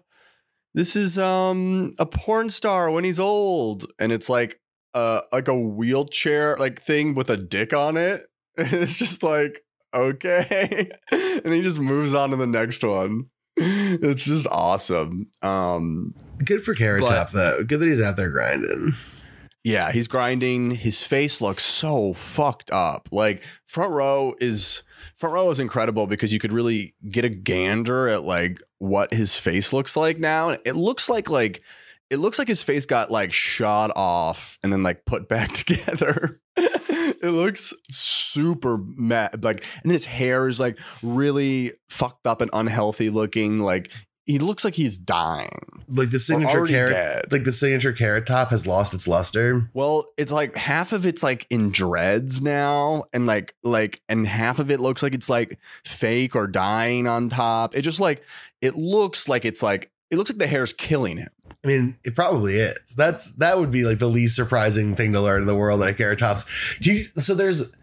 [0.74, 3.86] this is um a porn star when he's old.
[3.98, 4.60] And it's like
[4.96, 8.26] uh like a wheelchair like thing with a dick on it
[8.58, 9.62] and it's just like
[9.94, 13.26] okay and then he just moves on to the next one
[13.58, 17.64] it's just awesome um Good for Carrot But- Top though.
[17.64, 18.92] Good that he's out there grinding.
[19.64, 24.84] yeah he's grinding his face looks so fucked up like front row is
[25.16, 29.38] front row is incredible because you could really get a gander at like what his
[29.38, 31.62] face looks like now it looks like like
[32.10, 36.40] it looks like his face got like shot off and then like put back together
[36.58, 42.50] it looks super mad like and then his hair is like really fucked up and
[42.54, 43.92] unhealthy looking like
[44.26, 45.84] he looks like he's dying.
[45.88, 47.32] Like the signature carrot, dead.
[47.32, 49.70] like the signature carrot top has lost its luster.
[49.74, 54.58] Well, it's like half of it's like in dreads now, and like like and half
[54.58, 57.76] of it looks like it's like fake or dying on top.
[57.76, 58.24] It just like
[58.62, 61.30] it looks like it's like it looks like the hair's killing him.
[61.66, 62.94] I mean, it probably is.
[62.96, 65.98] That's that would be like the least surprising thing to learn in the world that
[65.98, 66.46] carrot tops.
[66.80, 67.74] Do you, so there's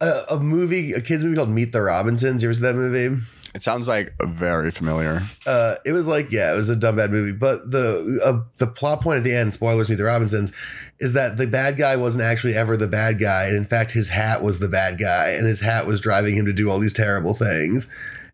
[0.00, 2.42] a, a movie, a kids movie called Meet the Robinsons.
[2.42, 3.22] You ever see that movie?
[3.54, 5.22] It sounds like very familiar.
[5.46, 7.32] Uh, it was like, yeah, it was a dumb bad movie.
[7.32, 10.52] But the uh, the plot point at the end, spoilers, Meet the Robinsons,
[10.98, 14.08] is that the bad guy wasn't actually ever the bad guy, and in fact, his
[14.08, 16.94] hat was the bad guy, and his hat was driving him to do all these
[16.94, 17.86] terrible things.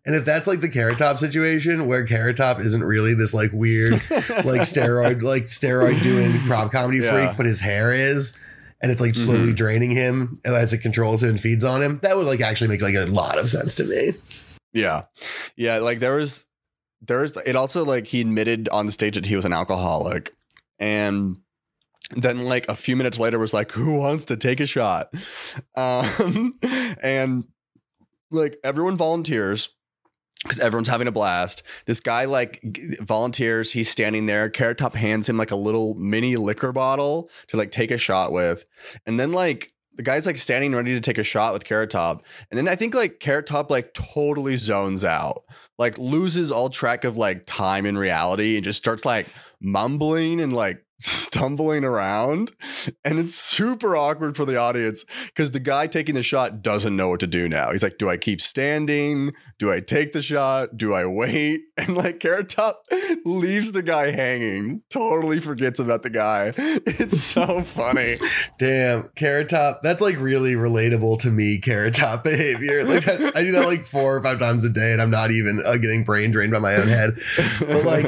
[0.05, 3.51] And if that's like the Carrot Top situation, where Carrot Top isn't really this like
[3.53, 3.93] weird,
[4.43, 7.11] like steroid, like steroid doing prop comedy Yeah.
[7.27, 8.37] freak, but his hair is,
[8.81, 9.55] and it's like slowly Mhm.
[9.55, 12.81] draining him as it controls him and feeds on him, that would like actually make
[12.81, 14.11] like a lot of sense to me.
[14.73, 15.03] Yeah.
[15.55, 15.77] Yeah.
[15.77, 16.45] Like there was,
[17.01, 20.33] there was, it also like he admitted on the stage that he was an alcoholic.
[20.79, 21.37] And
[22.15, 25.13] then like a few minutes later was like, who wants to take a shot?
[25.77, 26.51] Um,
[27.01, 27.45] and
[28.31, 29.69] like everyone volunteers
[30.43, 31.63] because everyone's having a blast.
[31.85, 32.59] This guy like
[33.01, 33.71] volunteers.
[33.71, 34.49] He's standing there.
[34.49, 38.31] Carrot Top hands him like a little mini liquor bottle to like take a shot
[38.31, 38.65] with.
[39.05, 42.23] And then like the guy's like standing ready to take a shot with Carrot Top.
[42.49, 45.43] And then I think like Carrot Top like totally zones out,
[45.77, 49.27] like loses all track of like time and reality and just starts like
[49.61, 50.82] mumbling and like
[51.33, 52.51] stumbling around.
[53.03, 57.09] And it's super awkward for the audience because the guy taking the shot doesn't know
[57.09, 57.71] what to do now.
[57.71, 59.33] He's like, Do I keep standing?
[59.57, 60.77] Do I take the shot?
[60.77, 61.61] Do I wait?
[61.75, 62.85] And like Carrot Top
[63.25, 66.53] leaves the guy hanging, totally forgets about the guy.
[66.85, 68.15] It's so funny.
[68.59, 69.79] Damn, Carrot Top.
[69.81, 72.83] That's like really relatable to me, Carrot Top behavior.
[72.83, 75.31] Like I, I do that like four or five times a day, and I'm not
[75.31, 77.15] even uh, getting brain drained by my own head.
[77.59, 78.03] But like,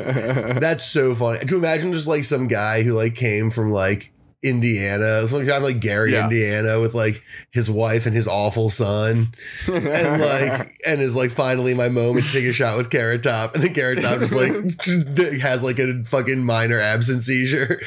[0.60, 1.44] that's so funny.
[1.46, 4.12] To imagine just like some guy who like came from like
[4.44, 6.26] Indiana, some kind of like Gary, Yeah.
[6.26, 9.34] Indiana, with like his wife and his awful son,
[9.68, 13.56] and like, and is like finally my moment to take a shot with Carrot Top,
[13.56, 14.52] and then Carrot Top just like
[14.82, 17.82] just has like a fucking minor absence seizure.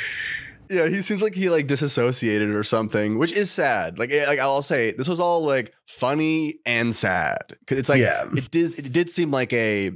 [0.70, 3.98] Yeah, he seems like he like disassociated or something, which is sad.
[3.98, 8.00] Like, eh, like I'll say, this was all like funny and sad because it's like
[8.00, 8.24] Yeah.
[8.36, 8.78] it did.
[8.78, 9.92] It did seem like a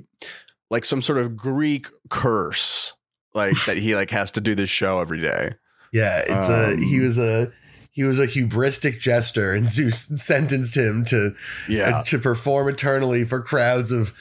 [0.71, 2.95] like some sort of Greek curse,
[3.35, 5.55] like that he like has to do this show every day.
[5.93, 7.53] Yeah, it's a he Um, was a
[7.93, 11.35] he was a hubristic jester, and Zeus sentenced him to
[11.69, 14.15] Yeah, uh, to perform eternally for crowds of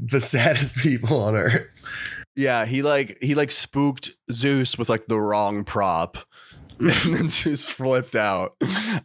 [0.00, 1.66] the saddest people on earth.
[2.36, 2.64] yeah.
[2.64, 6.16] He like he like spooked Zeus with like the wrong prop.
[7.04, 8.56] and then Zeus flipped out.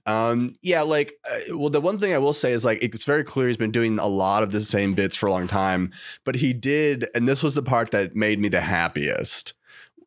[0.05, 3.23] Um, yeah, like, uh, well, the one thing I will say is like it's very
[3.23, 5.91] clear he's been doing a lot of the same bits for a long time,
[6.23, 9.53] but he did, and this was the part that made me the happiest.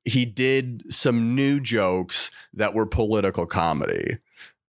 [0.04, 4.18] He did some new jokes that were political comedy,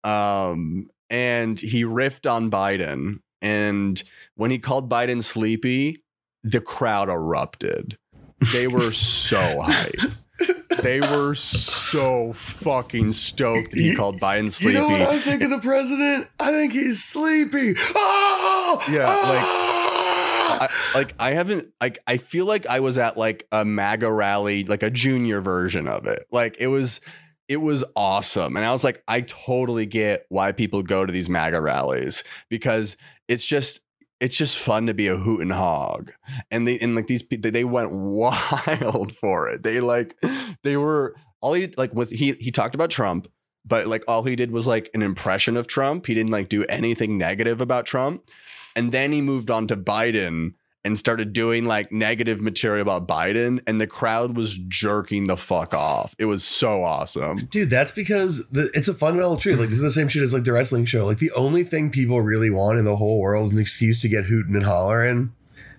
[0.04, 3.20] um, and he riffed on Biden.
[3.42, 4.04] And
[4.36, 6.04] when he called Biden sleepy,
[6.44, 7.98] the crowd erupted.
[8.54, 10.16] They were so hyped.
[10.82, 14.74] They were so fucking stoked that he called Biden sleepy.
[14.74, 16.28] You know what I think of the president?
[16.39, 17.74] I think he's sleepy.
[17.96, 19.88] Oh, Yeah, ah!
[20.62, 24.63] I, like I haven't like I feel like I was at like a MAGA rally,
[24.63, 26.26] like a junior version of it.
[26.32, 27.02] Like it was
[27.48, 28.56] it was awesome.
[28.56, 32.96] And I was like, I totally get why people go to these MAGA rallies because
[33.28, 33.82] it's just
[34.22, 36.14] it's just fun to be a hoot and hog.
[36.52, 39.64] And they and like these people they went wild for it.
[39.64, 40.16] They like
[40.64, 43.28] they were all he like with he he talked about Trump,
[43.66, 46.06] but like all he did was like an impression of Trump.
[46.06, 48.30] He didn't like do anything negative about Trump.
[48.76, 53.62] And then he moved on to Biden and started doing like negative material about Biden,
[53.67, 56.15] and the crowd was jerking the fuck off.
[56.17, 57.38] It was so awesome.
[57.52, 59.60] Dude, that's because the, it's a fundamental truth.
[59.60, 61.06] Like this is the same shit as like the wrestling show.
[61.06, 64.10] Like the only thing people really want in the whole world is an excuse to
[64.10, 65.32] get hooting and hollering.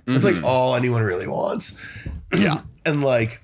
[0.07, 0.45] That's like Mhm.
[0.45, 1.81] all anyone really wants.
[2.35, 2.61] yeah.
[2.85, 3.41] And like,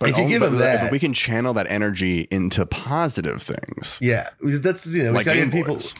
[0.00, 3.96] But If you give them that- we can channel that energy into positive things.
[4.00, 5.74] yeah, that's you know, we Like gotta get people.
[5.74, 5.94] Boys.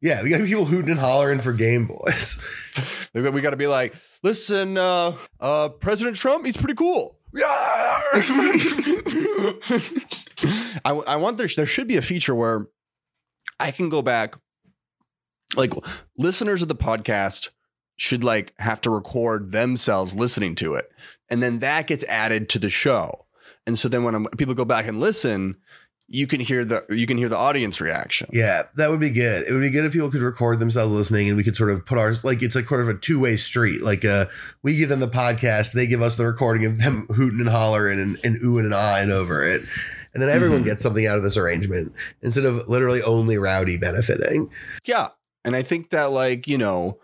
[0.00, 2.44] Yeah, we got people hooting and hollering for Game Boys.
[3.14, 7.18] We got, to be like, listen, uh, uh, President Trump, he's pretty cool.
[10.84, 12.68] I, I want there there should be a feature where
[13.58, 14.36] I can go back
[15.56, 15.72] like
[16.16, 17.48] listeners of the podcast
[17.96, 20.90] should like have to record themselves listening to it
[21.28, 23.26] and then that gets added to the show
[23.66, 25.56] and so then when I'm, people go back and listen
[26.10, 28.28] you can hear the you can hear the audience reaction.
[28.32, 29.46] Yeah, that would be good.
[29.46, 31.84] It would be good if people could record themselves listening and we could sort of
[31.84, 33.82] put ours like it's like sort of a two way street.
[33.82, 34.24] Like uh
[34.62, 38.00] we give them the podcast, they give us the recording of them hooting and hollering
[38.00, 39.60] and, and oohing and ahhing over it.
[40.14, 40.66] And then everyone Mhm.
[40.66, 41.92] gets something out of this arrangement
[42.22, 44.50] instead of literally only Rowdy benefiting.
[44.86, 45.08] Yeah,
[45.44, 46.98] and I think that like you know,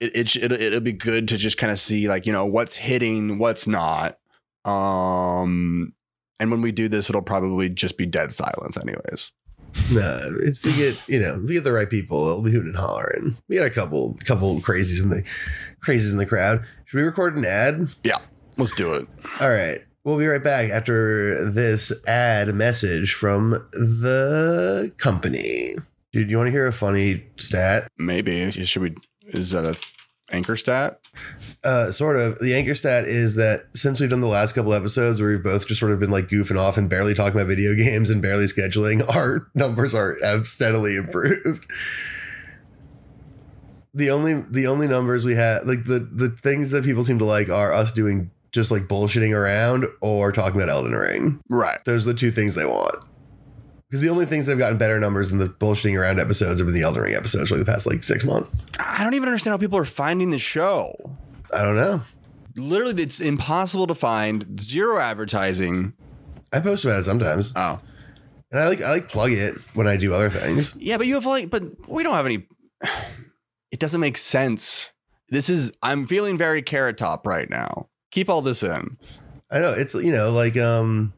[0.00, 2.76] it it it'll, it'll be good to just kind of see like you know what's
[2.76, 4.18] hitting, what's not.
[4.64, 5.92] Um,
[6.38, 9.32] and when we do this, it'll probably just be dead silence, anyways.
[9.92, 12.68] No, if we get you know, if we get the right people, it'll be hooting
[12.68, 13.36] and hollering.
[13.48, 15.22] We got a couple couple crazies in the
[15.84, 16.64] crazies in the crowd.
[16.86, 17.88] Should we record an ad?
[18.02, 18.18] Yeah,
[18.56, 19.06] let's do it.
[19.40, 19.80] All right.
[20.04, 25.74] We'll be right back after this ad message from the company.
[26.12, 27.88] Dude, you want to hear a funny stat?
[27.98, 28.94] Maybe should we?
[29.26, 29.76] Is that a
[30.30, 31.00] anchor stat?
[31.64, 32.38] Uh, sort of.
[32.38, 35.66] The anchor stat is that since we've done the last couple episodes where we've both
[35.66, 38.44] just sort of been like goofing off and barely talking about video games and barely
[38.44, 41.70] scheduling, our numbers are have steadily improved.
[43.94, 47.24] The only the only numbers we had like the the things that people seem to
[47.24, 51.40] like are us doing just like bullshitting around or talking about Elden Ring.
[51.48, 51.78] Right.
[51.84, 53.04] Those are the two things they want.
[53.88, 56.66] Because the only things that have gotten better numbers than the bullshitting around episodes have
[56.66, 58.66] been the Elden Ring episodes for the past like six months.
[58.80, 61.16] I don't even understand how people are finding the show.
[61.54, 62.02] I don't know.
[62.56, 64.60] Literally, it's impossible to find.
[64.60, 65.92] Zero advertising.
[66.52, 67.80] I post about it sometimes, Oh,
[68.50, 70.76] and I like I like plug it when I do other things.
[70.80, 72.46] yeah, but you have like, but we don't have any.
[73.72, 74.92] It doesn't make sense.
[75.28, 75.72] This is.
[75.82, 77.88] I'm feeling very carrot top right now.
[78.12, 78.96] Keep all this in.
[79.50, 81.12] I know it's you know like um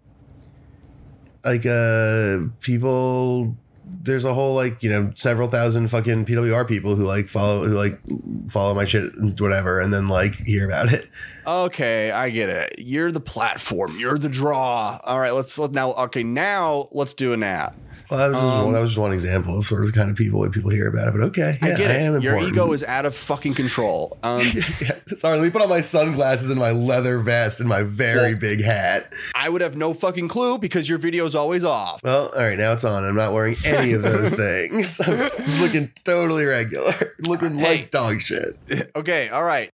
[1.49, 3.57] like uh people.
[4.01, 7.75] There's a whole like you know several thousand fucking PWR people who like follow who
[7.75, 8.01] like
[8.49, 11.09] follow my shit and whatever, and then like hear about it.
[11.47, 12.75] Okay, I get it.
[12.79, 13.99] You're the platform.
[13.99, 15.01] You're the draw.
[15.05, 15.93] All right, let's let now.
[15.93, 17.75] Okay, now let's do an ad.
[18.11, 19.93] Well, that was just Um, one, that was just one example of sort of the
[19.93, 21.13] kind of people that people hear about it.
[21.13, 21.97] But okay, yeah, I get it.
[22.01, 22.53] am Your important.
[22.55, 24.19] ego is out of fucking control.
[24.23, 24.41] Um,
[24.81, 28.33] Yeah, sorry, let me put on my sunglasses and my leather vest and my very
[28.33, 29.13] Well- big hat.
[29.35, 32.01] I would have no fucking clue because your video is always off.
[32.03, 33.05] Well, all right, now it's on.
[33.05, 35.01] I'm not wearing any of those things.
[35.07, 36.93] I'm just looking totally regular,
[37.27, 37.79] looking Hey.
[37.81, 38.57] like dog shit.
[38.97, 39.71] okay, all right.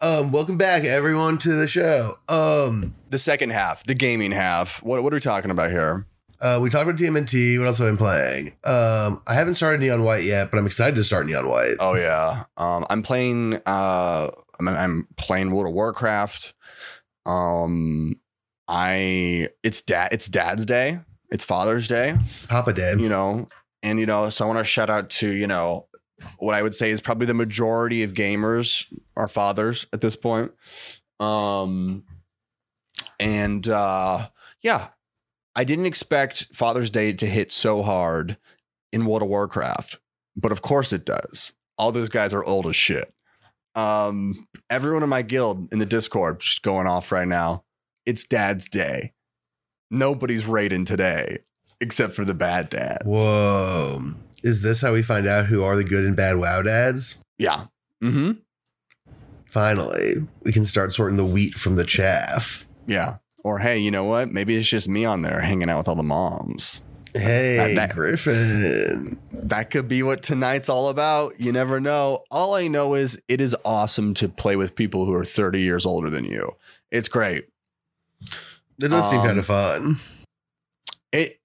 [0.00, 2.18] Um, welcome back, everyone, to the show.
[2.28, 4.82] Um, The second half, the gaming half.
[4.82, 6.06] What what are we talking about here?
[6.42, 7.58] uh, we talked about TMNT.
[7.58, 8.46] What else have I been playing?
[8.64, 11.76] Um, I haven't started Neon White yet, but I'm excited to start Neon White.
[11.80, 12.44] Oh yeah.
[12.58, 13.54] Um, I'm playing.
[13.64, 14.30] Uh,
[14.60, 16.52] I'm, I'm playing World of Warcraft.
[17.24, 18.20] Um,
[18.68, 20.10] I it's dad.
[20.12, 21.00] It's Dad's Day.
[21.30, 22.16] It's Father's Day.
[22.48, 23.00] Papa Dad.
[23.00, 23.48] You know,
[23.82, 25.86] and you know, so I want to shout out to you know
[26.38, 30.52] what I would say is probably the majority of gamers are fathers at this point.
[31.20, 32.04] Um,
[33.18, 34.28] and uh,
[34.62, 34.88] yeah,
[35.54, 38.36] I didn't expect Father's Day to hit so hard
[38.92, 39.98] in World of Warcraft,
[40.36, 41.52] but of course it does.
[41.78, 43.12] All those guys are old as shit.
[43.74, 47.64] Um, everyone in my guild in the Discord just going off right now.
[48.06, 49.12] It's Dad's Day.
[49.90, 51.40] Nobody's raiding today
[51.80, 53.04] except for the bad dads.
[53.04, 54.14] Whoa.
[54.46, 57.20] Is this how we find out who are the good and bad WoW dads?
[57.36, 57.64] Yeah.
[58.02, 58.32] Mm-hmm.
[59.46, 62.68] Finally, we can start sorting the wheat from the chaff.
[62.86, 63.16] Yeah.
[63.42, 64.30] Or hey, you know what?
[64.30, 66.82] Maybe it's just me on there hanging out with all the moms.
[67.12, 69.18] Hey, That- that- Griffin.
[69.32, 71.40] That could be what tonight's all about.
[71.40, 72.24] You never know.
[72.30, 75.86] All I know is it is awesome to play with people who are 30 years
[75.86, 76.56] older than you.
[76.90, 77.46] It's great.
[78.78, 79.96] That does seem Um, kind of fun.
[81.12, 81.40] It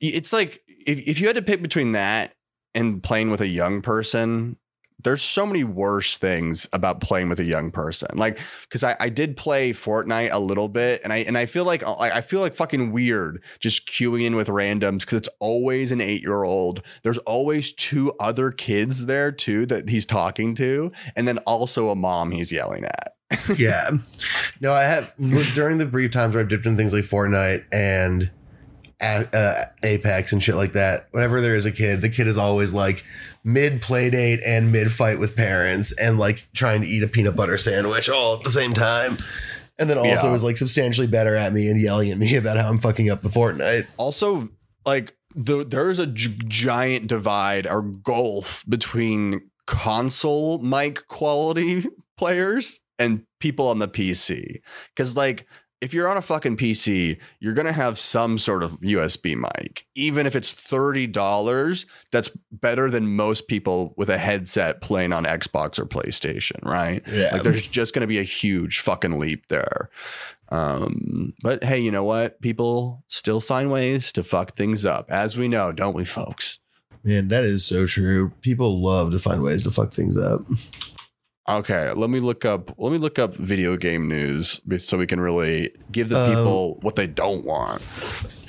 [0.00, 2.34] it's like if, if you had to pick between that
[2.74, 4.56] and playing with a young person,
[5.02, 8.08] there's so many worse things about playing with a young person.
[8.14, 11.64] Like, because I, I did play Fortnite a little bit, and I and I feel
[11.64, 16.00] like I feel like fucking weird just queuing in with randoms because it's always an
[16.00, 16.82] eight year old.
[17.02, 21.96] There's always two other kids there too that he's talking to, and then also a
[21.96, 23.14] mom he's yelling at.
[23.56, 23.90] yeah.
[24.60, 25.14] No, I have
[25.54, 28.30] during the brief times where I've dipped in things like Fortnite and
[29.02, 31.06] A- uh, Apex and shit like that.
[31.12, 33.04] Whenever there is a kid, the kid is always like
[33.44, 37.34] mid play date and mid fight with parents and like trying to eat a peanut
[37.36, 39.16] butter sandwich all at the same time.
[39.78, 40.34] And then also Yeah.
[40.34, 43.22] is like substantially better at me and yelling at me about how I'm fucking up
[43.22, 43.86] the Fortnite.
[43.96, 44.48] also
[44.84, 51.86] like the there's a g- giant divide or gulf between console mic quality
[52.18, 54.60] players and people on the PC
[54.96, 55.46] cuz like
[55.80, 59.86] if you're on a fucking PC, you're going to have some sort of USB mic.
[59.94, 65.78] Even if it's $30, that's better than most people with a headset playing on Xbox
[65.78, 67.02] or PlayStation, right?
[67.06, 67.30] Yeah.
[67.32, 69.90] Like there's just going to be a huge fucking leap there.
[70.50, 72.40] Um, but hey, you know what?
[72.42, 76.58] People still find ways to fuck things up, as we know, don't we, folks?
[77.04, 78.32] Man, that is so true.
[78.42, 80.42] People love to find ways to fuck things up.
[81.58, 82.70] Okay, let me look up.
[82.78, 86.78] Let me look up video game news so we can really give the Um, people
[86.82, 87.82] what they don't want.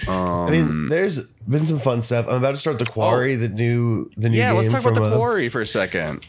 [0.07, 2.27] Um, I mean, there's been some fun stuff.
[2.29, 5.03] I'm about to start the Quarry, the new the new yeah, let's talk about the
[5.03, 6.25] uh, quarry for a second.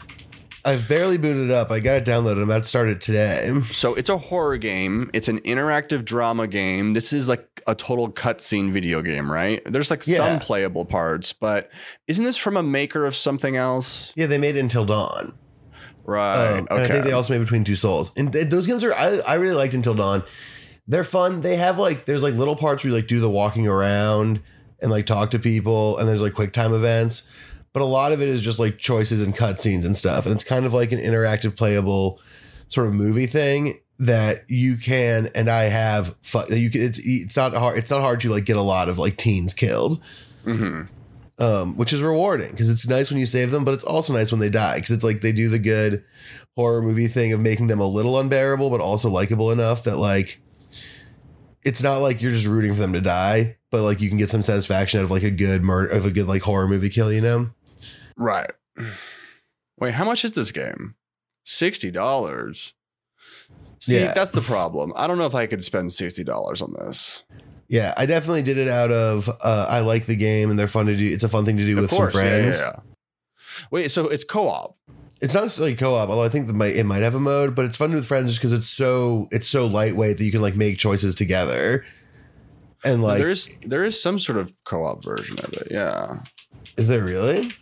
[0.65, 1.71] I've barely booted it up.
[1.71, 2.37] I got it downloaded.
[2.37, 3.53] I'm about to start it today.
[3.71, 5.09] So it's a horror game.
[5.13, 6.93] It's an interactive drama game.
[6.93, 9.61] This is like a total cutscene video game, right?
[9.65, 10.17] There's like Yeah.
[10.17, 11.69] some playable parts, but
[12.07, 14.13] isn't this from a maker of something else?
[14.15, 15.33] Yeah, they made Until Dawn.
[16.03, 16.51] Right.
[16.51, 16.93] Um, And I okay.
[16.93, 18.11] think they also made Between Two Souls.
[18.17, 20.23] And th- those games are I, I really liked Until Dawn.
[20.87, 21.41] They're fun.
[21.41, 24.41] They have like there's like little parts where you like do the walking around
[24.81, 27.33] and like talk to people, and there's like quick time events.
[27.71, 30.25] But a lot of it is just like choices and cutscenes and stuff.
[30.25, 32.19] And it's kind of like an interactive, playable
[32.67, 36.45] sort of movie thing that you can and I have fun.
[36.49, 36.81] You can.
[36.81, 37.77] It's it's not hard.
[37.77, 40.03] It's not hard to like get a lot of like teens killed
[40.45, 40.89] Mhm.
[41.39, 44.31] Um, which is rewarding because it's nice when you save them, but it's also nice
[44.31, 46.03] when they die because it's like they do the good
[46.55, 50.39] horror movie thing of making them a little unbearable, but also likable enough that like
[51.63, 54.29] it's not like you're just rooting for them to die, but like you can get
[54.29, 57.11] some satisfaction out of like a good murder of a good like horror movie kill,
[57.11, 57.49] you know?
[58.17, 58.51] Right.
[59.79, 60.95] Wait, how much is this game?
[61.45, 62.73] Sixty dollars.
[63.79, 64.13] See, Yeah.
[64.13, 64.93] that's the problem.
[64.95, 67.23] I don't know if I could spend sixty dollars on this.
[67.73, 70.85] Yeah, I definitely did it out of uh, I like the game and they're fun
[70.85, 71.11] to do.
[71.11, 72.59] It's a fun thing to do Of with course, some friends.
[72.59, 72.79] yeah, yeah.
[73.71, 74.77] Wait, so it's co-op.
[75.21, 77.65] It's not necessarily co-op, although I think that might it might have a mode, but
[77.65, 80.55] it's fun with friends just because it's so it's so lightweight that you can like
[80.55, 81.83] make choices together.
[82.85, 85.69] And like, there is there is some sort of co-op version of it.
[85.71, 86.19] Yeah,
[86.77, 87.53] is there really?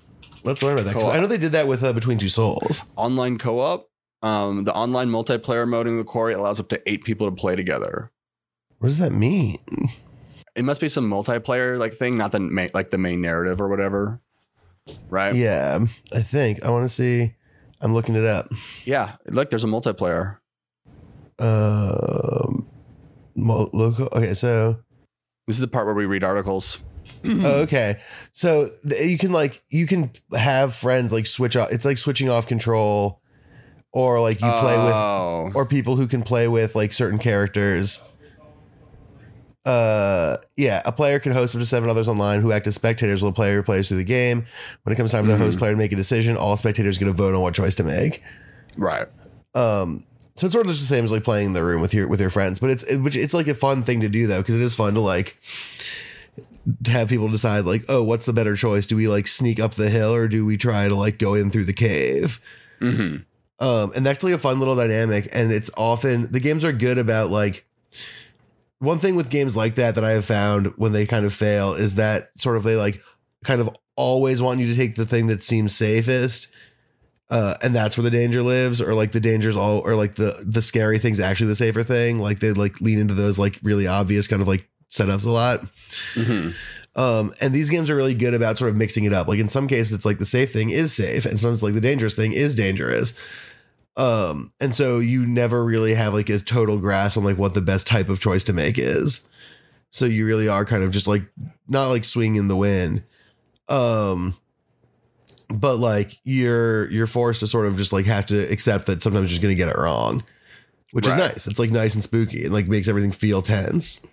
[0.44, 1.16] Let's learn about that Co-op.
[1.16, 2.84] I know they did that with uh, Between Two Souls.
[2.98, 3.88] online co-op.
[4.24, 7.56] Um, the online multiplayer mode in the quarry allows up to eight people to play
[7.56, 8.12] together.
[8.82, 9.58] What does that mean?
[10.56, 13.70] It must be some multiplayer like thing, not the main, like the main narrative or
[13.70, 14.20] whatever.
[15.10, 15.34] Right?
[15.36, 15.80] Yeah,
[16.14, 17.36] I think I want to see.
[17.80, 18.48] I'm looking it up.
[18.84, 19.16] Yeah.
[19.28, 20.38] Look, there's a multiplayer.
[21.40, 22.68] Um,
[23.36, 24.10] mo- local.
[24.14, 24.78] Okay, so
[25.48, 26.82] This is the part where we read articles.
[27.24, 28.00] Oh, okay.
[28.34, 31.72] So th- you can like you can have friends like switch off.
[31.72, 33.22] It's like switching off control,
[33.92, 35.52] or like you play with, Oh.
[35.54, 38.04] or people who can play with like certain characters.
[39.64, 43.22] Uh, yeah, a player can host up to seven others online who act as spectators
[43.22, 44.46] while the player plays through the game.
[44.84, 47.06] When it comes time for the host player to make a decision, all spectators get
[47.06, 48.24] to vote on what choice to make.
[48.78, 49.08] right.
[49.54, 50.06] Um,
[50.36, 52.08] so it's sort of just the same as like playing in the room with your
[52.08, 54.40] with your friends, but it's it, which it's like a fun thing to do though
[54.40, 55.38] because it is fun to like
[56.84, 59.74] to have people decide like oh what's the better choice do we like sneak up
[59.74, 62.40] the hill or do we try to like go in through the cave
[62.80, 63.18] hmm
[63.60, 66.98] um and that's like a fun little dynamic and it's often the games are good
[66.98, 67.66] about like
[68.82, 71.74] one thing with games like that that I have found when they kind of fail
[71.74, 73.02] is that sort of they like
[73.44, 76.54] kind of always want you to take the thing that seems safest
[77.32, 80.44] uh, and that's where the danger lives, or like the dangers all, or like the
[80.46, 82.20] the scary thing's actually the safer thing.
[82.20, 85.62] Like they like lean into those like really obvious kind of like setups a lot.
[86.14, 86.50] hmm
[86.94, 89.30] Um, and these games are really good about sort of mixing it up.
[89.30, 91.80] Like in some cases, it's like the safe thing is safe, and sometimes like the
[91.80, 93.18] dangerous thing is dangerous.
[93.98, 97.62] Um, and so you never really have like a total grasp on like what the
[97.62, 99.30] best type of choice to make is.
[99.90, 101.24] So you really are kind of just like
[101.68, 103.04] not like swinging the wind.
[103.68, 104.36] Um,
[105.50, 109.24] but like you're you're forced to sort of just like have to accept that sometimes
[109.24, 110.24] you're just gonna get it wrong.
[110.92, 111.20] Which Right.
[111.20, 111.48] is nice.
[111.48, 112.46] It's like nice and spooky.
[112.46, 114.06] It like makes everything feel tense.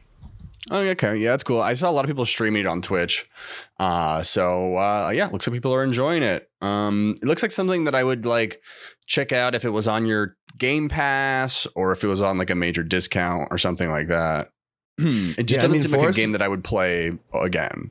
[0.71, 1.17] Oh, okay.
[1.17, 1.61] Yeah, that's cool.
[1.63, 3.29] I saw a lot of people streaming it on Twitch.
[3.81, 6.51] Uh, so uh, yeah, looks like people are enjoying it.
[6.61, 8.61] Um, it looks like something that I would like
[9.09, 12.51] check out if it was on your Game Pass or if it was on like
[12.51, 14.51] a major discount or something like that.
[14.99, 17.91] it just Yeah, doesn't mean, seem like a game that I would play again.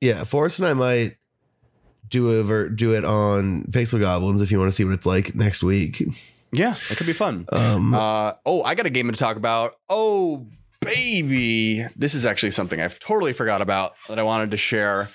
[0.00, 1.16] Yeah, Forrest and I might
[2.08, 5.06] do a ver- do it on Pixel Goblins if you want to see what it's
[5.06, 6.02] like next week.
[6.52, 7.44] Yeah, it could be fun.
[7.52, 9.74] Um, Uh, oh, I got a game to talk about.
[9.90, 10.46] Oh,
[10.80, 11.84] baby.
[11.96, 15.10] This is actually something I've totally forgot about that I wanted to share.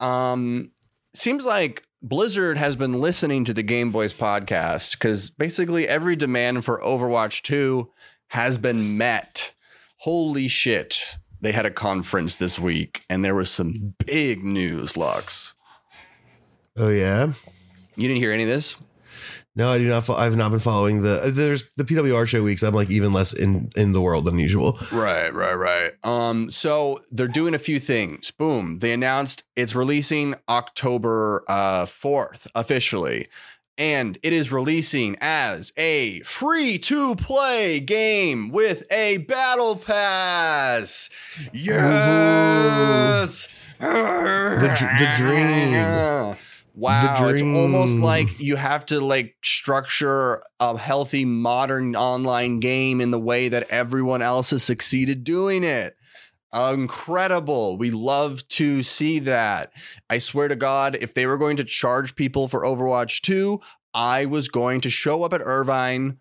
[0.00, 0.70] Um,
[1.14, 6.64] seems like Blizzard has been listening to the Game Boys podcast because basically every demand
[6.64, 7.90] for Overwatch 2
[8.28, 9.54] has been met.
[9.98, 11.16] Holy shit.
[11.40, 15.54] They had a conference this week and there was some big news, Lux.
[16.76, 17.32] oh yeah.
[17.96, 18.76] You didn't hear any of this?
[19.56, 20.04] No, I do not.
[20.04, 21.32] Fo- I've not been following the.
[21.34, 22.62] There's the PWR show weeks.
[22.62, 24.78] I'm like even less in in the world than usual.
[24.92, 25.92] Right, right, right.
[26.04, 28.30] Um, so they're doing a few things.
[28.30, 28.78] Boom.
[28.80, 33.28] They announced it's releasing October uh 4th officially.
[33.78, 41.10] and it is releasing as a free to play game with a battle pass.
[41.52, 43.48] Yes.
[43.78, 46.36] The, the dream.
[46.76, 53.10] Wow, it's almost like you have to like structure a healthy modern online game in
[53.10, 55.96] the way that everyone else has succeeded doing it.
[56.54, 57.78] Incredible.
[57.78, 59.72] We love to see that.
[60.10, 63.60] I swear to God, if they were going to charge people for Overwatch 2,
[63.94, 66.18] I was going to show up at Irvine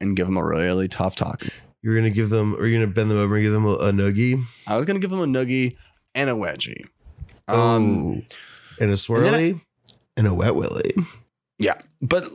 [0.00, 1.46] and give them a really tough talk.
[1.82, 3.92] You're gonna give them, or you're gonna bend them over and give them a, a
[3.92, 4.42] noogie.
[4.66, 5.76] I was going to give them a noogie
[6.14, 6.84] and a wedgie.
[7.48, 8.22] Um, oh,
[8.80, 9.60] and a swirly,
[10.16, 10.94] and, a wet willy.
[11.62, 12.26] Yeah, but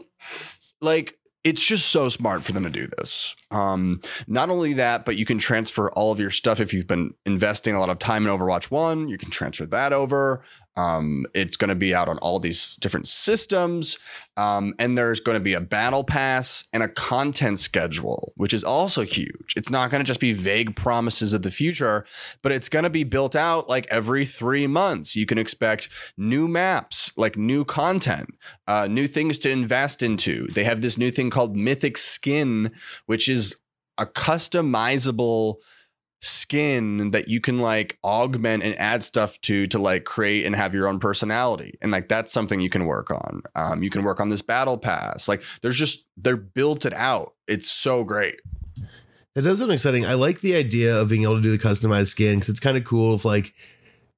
[0.81, 3.35] like it's just so smart for them to do this.
[3.49, 7.15] Um, not only that, but you can transfer all of your stuff if you've been
[7.25, 9.07] investing a lot of time in Overwatch One.
[9.07, 10.43] You can transfer that over.
[10.77, 13.97] Um, it's going to be out on all these different systems,
[14.35, 18.63] um, and there's going to be a battle pass and a content schedule, which is
[18.63, 19.53] also huge.
[19.55, 22.05] It's not going to just be vague promises of the future,
[22.41, 25.15] but it's going to be built out like every three months.
[25.15, 28.35] You can expect new maps, like new content,
[28.67, 30.47] uh, new things to invest into.
[30.47, 32.71] They have this new thing called Mythic Skin,
[33.05, 33.55] which is
[33.97, 35.55] a customizable
[36.25, 40.73] skin that you can like augment and add stuff to to like create and have
[40.73, 41.77] your own personality.
[41.81, 43.43] And like that's something you can work on.
[43.55, 45.27] Um you can work on this battle pass.
[45.27, 47.35] Like there's just they're built it out.
[47.47, 48.41] It's so great.
[49.35, 50.05] That does sound exciting.
[50.05, 52.77] I like the idea of being able to do the customized skin because it's kind
[52.77, 53.53] of cool if like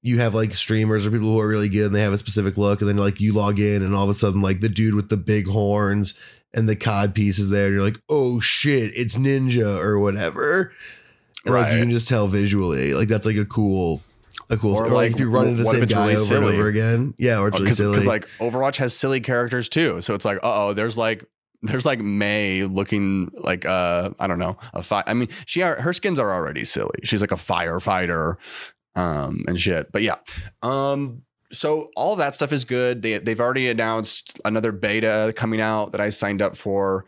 [0.01, 2.55] you have like streamers or people who are really good and they have a specific
[2.55, 4.95] look, and then like you log in and all of a sudden like the dude
[4.95, 6.19] with the big horns
[6.53, 10.71] and the cod piece is there, and you're like, oh shit, it's Ninja or whatever.
[11.47, 14.01] And like you can just tell visually, like that's like a cool,
[14.49, 14.73] a cool.
[14.75, 16.45] Or, Or, like, like if you run into the same guy really over silly?
[16.47, 18.05] and over again, yeah, or it's really because silly.
[18.05, 21.25] like overwatch has silly characters too so it's like uh-oh there's like
[21.63, 25.81] there's like Mei looking like uh I don't know a fi- I mean she are,
[25.81, 26.99] her skins are already silly.
[27.03, 28.35] She's like a firefighter
[28.95, 29.91] um and shit.
[29.91, 30.15] But yeah.
[30.61, 33.01] Um so all that stuff is good.
[33.01, 37.05] They they've already announced another beta coming out that I signed up for.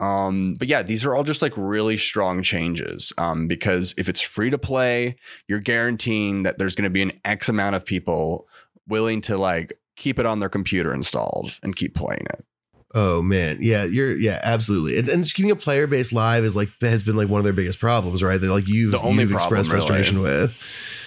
[0.00, 3.12] Um but yeah, these are all just like really strong changes.
[3.18, 5.16] Um because if it's free to play,
[5.48, 8.46] you're guaranteeing that there's going to be an X amount of people
[8.88, 12.44] willing to like keep it on their computer installed and keep playing it.
[12.94, 14.98] Oh man, yeah, you're yeah, absolutely.
[14.98, 17.44] And, and just keeping a player base live is like has been like one of
[17.44, 18.38] their biggest problems, right?
[18.40, 19.86] That like you've, The only you've problem, expressed really.
[19.86, 20.60] frustration with.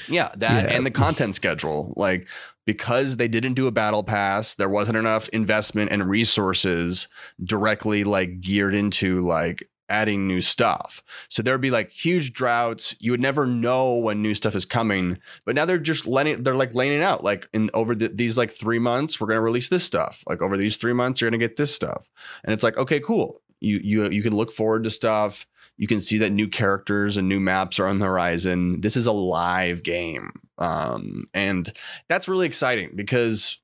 [0.08, 0.78] Yeah, that Yeah.
[0.78, 1.94] and the content schedule.
[1.96, 2.28] Like
[2.66, 7.08] because they didn't do a battle pass, there wasn't enough investment and resources
[7.44, 11.04] directly like geared into like adding new stuff.
[11.30, 12.96] So there'd be like huge droughts.
[13.00, 15.18] You would never know when new stuff is coming.
[15.46, 17.24] But now they're just letting they're like laying out.
[17.24, 20.24] Like in over the, these like three months, we're gonna release this stuff.
[20.28, 22.10] Like over these three months, you're gonna get this stuff.
[22.44, 23.42] And it's like, okay, cool.
[23.60, 25.46] You you you can look forward to stuff.
[25.78, 28.82] You can see that new characters and new maps are on the horizon.
[28.82, 30.32] This is a live game.
[30.58, 31.72] Um, and
[32.08, 33.60] that's really exciting because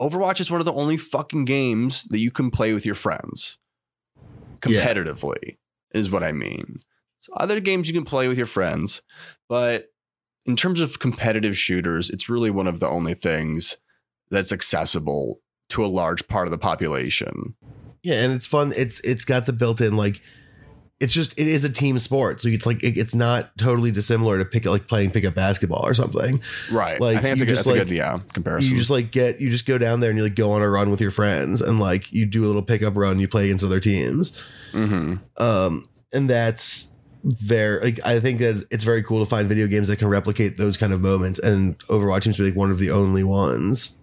[0.00, 3.58] Overwatch is one of the only fucking games that you can play with your friends
[4.66, 4.80] Yeah.
[4.84, 5.56] competitively,
[5.92, 6.80] is what I mean.
[7.20, 9.02] So other games you can play with your friends,
[9.48, 9.88] but
[10.44, 13.78] in terms of competitive shooters, it's really one of the only things
[14.30, 17.54] that's accessible to a large part of the population.
[18.02, 18.72] Yeah, and it's fun.
[18.76, 20.20] It's it's got the built-in like
[20.98, 24.38] it's just it is a team sport, so it's like it, it's not totally dissimilar
[24.38, 26.40] to pick like playing pickup basketball or something.
[26.70, 26.98] Right.
[27.00, 28.72] Like, I think that's a you good, just, that's a like- good yeah, comparison.
[28.72, 30.68] You just like get you just go down there and you like go on a
[30.70, 33.18] run with your friends and like you do a little pickup run.
[33.18, 34.42] You play against other teams,
[34.72, 36.94] hmm um, and that's
[37.24, 40.56] very like I think that it's very cool to find video games that can replicate
[40.56, 41.38] those kind of moments.
[41.38, 43.98] And Overwatch seems to be like one of the only ones.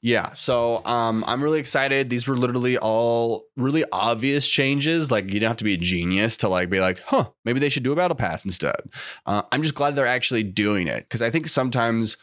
[0.00, 2.10] Yeah, so um, I'm really excited.
[2.10, 5.10] These were literally all really obvious changes.
[5.10, 7.68] Like you don't have to be a genius to like be like, huh, maybe they
[7.68, 8.76] should do a battle pass instead.
[9.26, 12.16] Uh, I'm just glad they're actually doing it because I think sometimes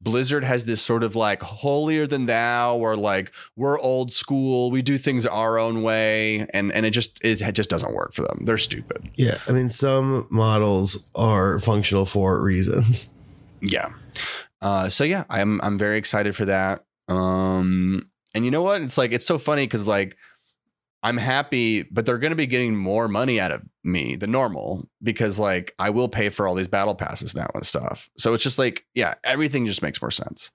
[0.00, 4.80] Blizzard has this sort of like holier than thou, or like we're old school, we
[4.80, 8.44] do things our own way, and and it just it just doesn't work for them.
[8.44, 9.10] They're stupid.
[9.16, 13.14] Yeah, I mean some models are functional for reasons.
[13.60, 13.90] Yeah.
[14.62, 16.84] Uh, so yeah, I'm I'm very excited for that.
[17.08, 18.82] Um, and you know what?
[18.82, 20.16] It's like it's so funny because like
[21.02, 24.88] I'm happy, but they're going to be getting more money out of me than normal
[25.02, 28.10] because like I will pay for all these battle passes now and stuff.
[28.18, 30.50] So it's just like yeah, everything just makes more sense.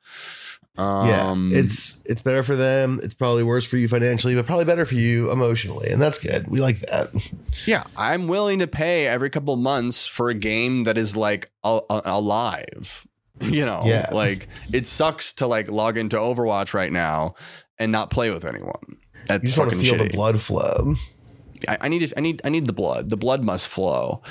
[0.75, 2.99] Um, yeah, it's it's better for them.
[3.03, 6.47] It's probably worse for you financially, but probably better for you emotionally, and that's good.
[6.47, 7.09] We like that.
[7.67, 7.83] yeah.
[7.95, 12.01] I'm willing to pay every couple months for a game that is like a- a-
[12.05, 13.05] alive.
[13.41, 14.09] You know, Yeah.
[14.11, 17.35] like it sucks to like log into Overwatch right now
[17.79, 18.97] and not play with anyone.
[19.25, 20.93] That's You just want to fucking feel the blood flow.
[21.67, 22.13] I, I need.
[22.17, 22.41] I need.
[22.43, 23.09] I need the blood.
[23.09, 24.21] The blood must flow.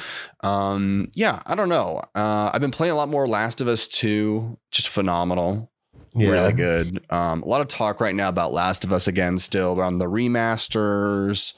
[0.42, 2.02] Um, yeah, I don't know.
[2.14, 4.58] Uh, I've been playing a lot more Last of Us 2.
[4.70, 5.70] Just phenomenal.
[6.14, 6.30] Yeah.
[6.30, 7.02] Really good.
[7.08, 9.38] Um, a lot of talk right now about Last of Us again.
[9.38, 11.54] Still around the remasters.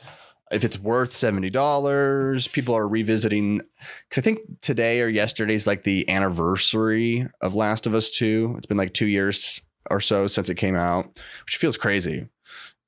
[0.54, 3.60] If it's worth seventy dollars, people are revisiting.
[4.08, 8.54] Because I think today or yesterday's like the anniversary of Last of Us 2.
[8.56, 12.28] It's been like two years or so since it came out, which feels crazy.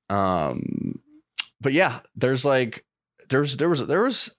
[0.09, 1.01] Um,
[1.61, 2.85] but yeah, there's like
[3.29, 4.35] there's there was there was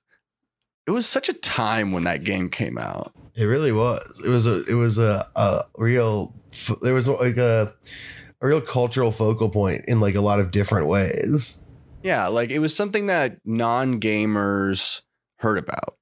[0.88, 3.12] it was such a time when that game came out.
[3.36, 4.24] It really was.
[4.26, 4.64] It was a.
[4.64, 6.34] It was a, a real.
[6.82, 7.74] There was like a,
[8.42, 11.67] a real cultural focal point in like a lot of different ways.
[12.04, 15.02] Yeah, like it was something that non-gamers
[15.40, 15.98] heard about.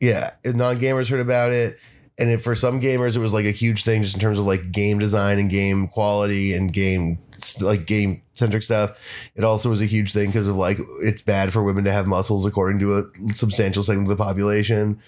[0.00, 1.78] Yeah, non-gamers heard about it,
[2.18, 4.72] and for some gamers, it was like a huge thing just in terms of like
[4.72, 7.18] game design and game quality and game
[7.60, 9.30] like game centric stuff.
[9.34, 12.06] It also was a huge thing because of like it's bad for women to have
[12.06, 15.00] muscles, according to a substantial segment of the population.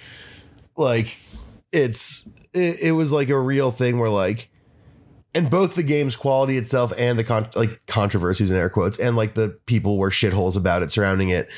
[0.76, 1.20] Like
[1.72, 4.50] it's it, it was like a real thing where like
[5.34, 9.16] and both the game's quality itself and the con- like controversies in air quotes and
[9.16, 11.48] like the people were shitholes about it surrounding it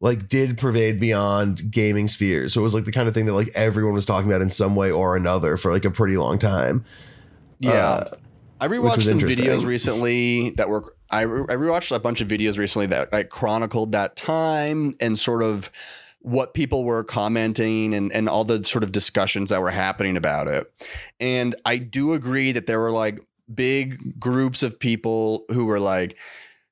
[0.00, 2.54] like did pervade beyond gaming spheres.
[2.54, 4.50] So it was like the kind of thing that like everyone was talking about in
[4.50, 6.84] some way or another for like a pretty long time.
[7.58, 7.70] Yeah.
[7.70, 8.04] Uh,
[8.60, 12.56] I rewatched some videos recently that were I, re- I rewatched a bunch of videos
[12.56, 15.70] recently that like chronicled that time and sort of
[16.20, 20.48] what people were commenting and and all the sort of discussions that were happening about
[20.48, 20.70] it.
[21.18, 23.20] And I do agree that there were like
[23.52, 26.16] big groups of people who were like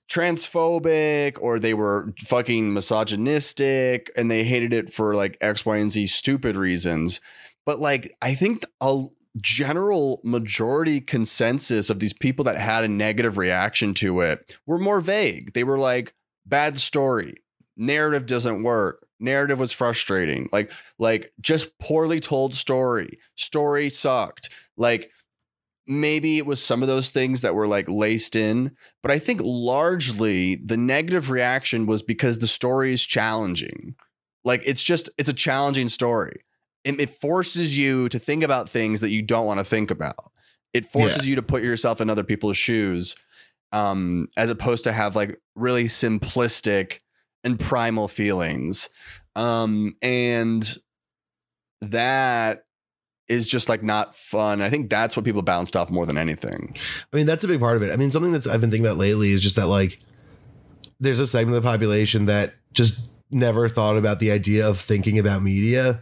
[0.09, 5.90] transphobic or they were fucking misogynistic and they hated it for like X, Y, and
[5.90, 7.20] Z stupid reasons.
[7.66, 9.05] But like, I think a
[9.40, 15.01] general majority consensus of these people that had a negative reaction to it were more
[15.01, 15.53] vague.
[15.53, 16.14] They were like,
[16.46, 17.42] bad story,
[17.76, 19.07] narrative doesn't work.
[19.20, 20.48] Narrative was frustrating.
[20.52, 23.18] Like, like just poorly told story.
[23.36, 24.50] Story sucked.
[24.76, 25.10] Like,
[25.88, 29.40] maybe it was some of those things that were like laced in, but I think
[29.42, 33.96] largely the negative reaction was because the story is challenging.
[34.44, 36.44] Like it's just it's a challenging story.
[36.84, 40.30] It, it forces you to think about things that you don't want to think about.
[40.74, 43.16] It forces you to put yourself in other people's shoes,
[43.72, 47.00] um, as opposed to have like really simplistic
[47.45, 48.89] and primal feelings.
[49.36, 50.68] Um, and
[51.80, 52.64] that
[53.28, 54.62] is just like not fun.
[54.62, 56.74] I think that's what people bounced off more than anything.
[57.12, 58.86] i mean that's a big part of it i mean something that's i've been thinking
[58.86, 59.99] about lately is just that like
[60.99, 65.18] there's a segment of the population that just never thought about the idea of thinking
[65.18, 66.01] about media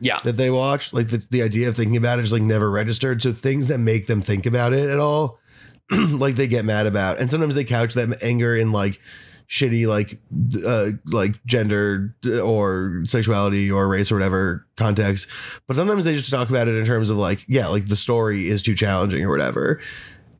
[0.00, 0.18] Yeah.
[0.24, 0.92] that they watch.
[0.92, 3.20] Like the, the idea of thinking about it is like never registered.
[3.22, 5.40] So things that make them think about it at all,
[5.90, 7.18] like they get mad about.
[7.18, 9.00] And sometimes they couch that anger in like
[9.48, 10.18] shitty like
[10.66, 15.28] uh like gender or sexuality or race or whatever context.
[15.66, 18.48] But sometimes they just talk about it in terms of like yeah like the story
[18.48, 19.80] is too challenging or whatever.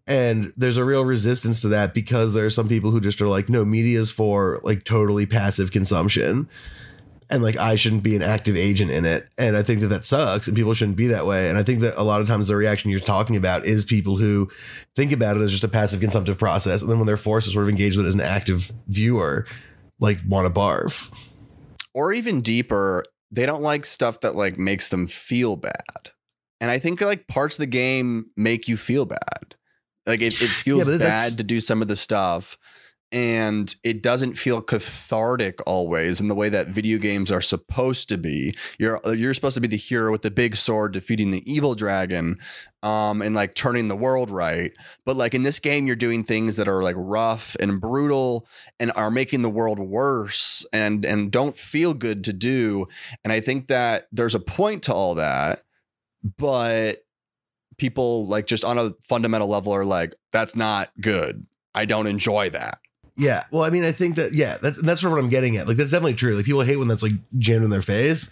[0.06, 3.28] And there's a real resistance to that because there are some people who just are
[3.28, 6.48] like no media is for like totally passive consumption
[7.30, 9.28] and like I shouldn't be an active agent in it.
[9.36, 11.48] And I think that that sucks and people shouldn't be that way.
[11.48, 14.16] And I think that a lot of times the reaction you're talking about is people
[14.16, 14.48] who
[14.96, 16.80] think about it as just a passive consumptive process.
[16.82, 19.46] And then when they're forced to sort of engage with it as an active viewer,
[20.00, 21.12] like want to barf.
[21.94, 26.10] or even deeper, they don't like stuff that like makes them feel bad.
[26.60, 29.54] And I think like parts of the game make you feel bad.
[30.06, 30.98] Like it, it feels that's-
[31.30, 32.56] bad to do some of the stuff.
[33.10, 38.18] And it doesn't feel cathartic always in the way that video games are supposed to
[38.18, 38.54] be.
[38.78, 42.38] You're you're supposed to be the hero with the big sword defeating the evil dragon,
[42.82, 44.72] um, and like turning the world right.
[45.06, 48.46] But like in this game, you're doing things that are like rough and brutal
[48.78, 52.88] and are making the world worse and and don't feel good to do.
[53.24, 55.62] And I think that there's a point to all that,
[56.36, 56.98] but
[57.78, 61.46] people like just on a fundamental level are like, that's not good.
[61.74, 62.80] I don't enjoy that.
[63.18, 63.44] Yeah.
[63.50, 65.68] Well, I mean, I think that, yeah, that's, that's sort of what I'm getting at.
[65.68, 66.34] Like, that's definitely true.
[66.36, 68.30] Like, people hate when that's like jammed in their face.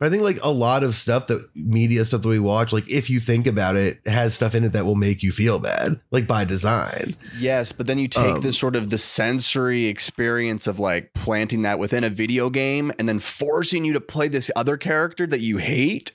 [0.00, 2.90] But I think like a lot of stuff that media stuff that we watch, like
[2.90, 6.00] if you think about it, has stuff in it that will make you feel bad,
[6.10, 7.14] like by design.
[7.38, 11.62] Yes, but then you take Um, this sort of the sensory experience of like planting
[11.62, 15.40] that within a video game and then forcing you to play this other character that
[15.40, 16.10] you hate.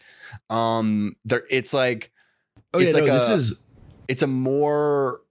[0.49, 2.11] Um there it's like
[2.73, 3.65] Oh It's yeah, like no, this is
[4.09, 5.21] it's a more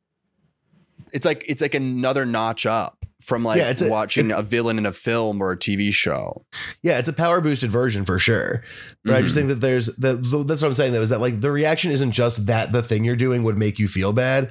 [1.13, 4.79] it's like it's like another notch up from like Yeah, it's a- watching a villain
[4.79, 6.45] in a film or a TV show.
[6.83, 8.63] yeah, it's a power boosted version for sure.
[9.05, 9.39] But I just Mhm.
[9.39, 10.23] think that there's that.
[10.47, 13.05] That's what I'm saying though is that like the reaction isn't just that the thing
[13.05, 14.51] you're doing would make you feel bad.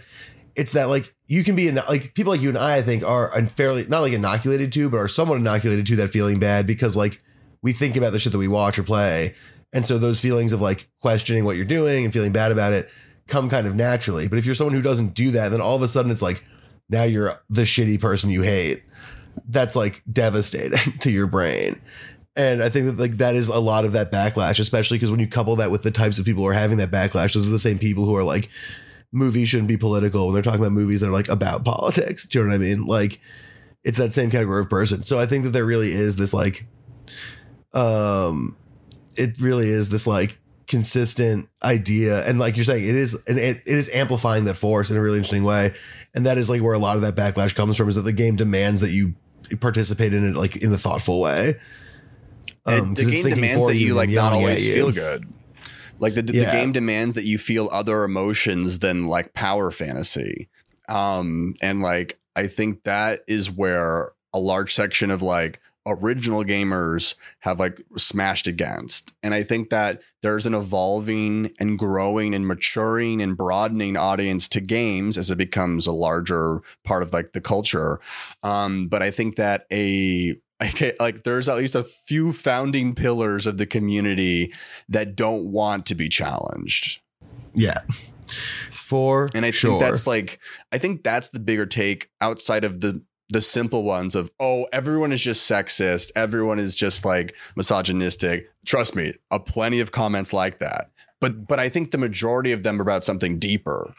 [0.60, 3.30] it's that like you can be like people like you and I, I think are
[3.38, 7.22] unfairly not like inoculated to, but are somewhat inoculated to that feeling bad because like
[7.62, 9.36] we think about the shit that we watch or play,
[9.72, 12.89] and so those feelings of like questioning what you're doing and feeling bad about it
[13.28, 14.28] come kind of naturally.
[14.28, 16.43] But if you're someone who doesn't do that, then all of a sudden it's like
[16.89, 18.84] now you're the shitty person you hate.
[19.47, 21.82] That's like devastating to your brain.
[22.36, 25.19] And I think that like that is a lot of that backlash, especially because when
[25.19, 27.51] you couple that with the types of people who are having that backlash, those are
[27.51, 28.49] the same people who are like,
[29.11, 32.25] movies shouldn't be political when they're talking about movies that are like about politics.
[32.28, 32.86] Do you know what I mean?
[32.86, 33.19] Like
[33.84, 35.03] it's that same category of person.
[35.03, 36.65] So I think that there really is this like
[37.73, 38.55] um
[39.15, 42.28] it really is this like consistent idea.
[42.28, 45.01] And like you're saying it is and it, it is amplifying that force in a
[45.01, 45.74] really interesting way.
[46.15, 48.13] And that is like where a lot of that backlash comes from is that the
[48.13, 49.15] game demands that you
[49.59, 51.55] participate in it like in a thoughtful way.
[52.65, 55.26] Um, the game demands that you like not always feel good.
[55.99, 56.45] Like the, the, yeah.
[56.45, 60.49] the, game demands that you feel other emotions than like power fantasy.
[60.89, 67.15] Um and like i think that is where a large section of like original gamers
[67.39, 69.13] have like smashed against.
[69.23, 74.61] And I think that there's an evolving and growing and maturing and broadening audience to
[74.61, 77.99] games as it becomes a larger part of like the culture.
[78.43, 80.35] Um, but I think that a
[80.99, 84.53] like there's at least a few founding pillars of the community
[84.89, 86.99] that don't want to be challenged.
[87.53, 87.79] Yeah.
[88.71, 89.71] For and I sure.
[89.71, 90.39] think that's like
[90.71, 95.11] I think that's the bigger take outside of the the simple ones of oh everyone
[95.11, 96.11] is just sexist.
[96.15, 98.49] Everyone is just like misogynistic.
[98.65, 100.89] Trust me a plenty of comments like that.
[101.19, 103.93] But but i think the majority of them are about something deeper.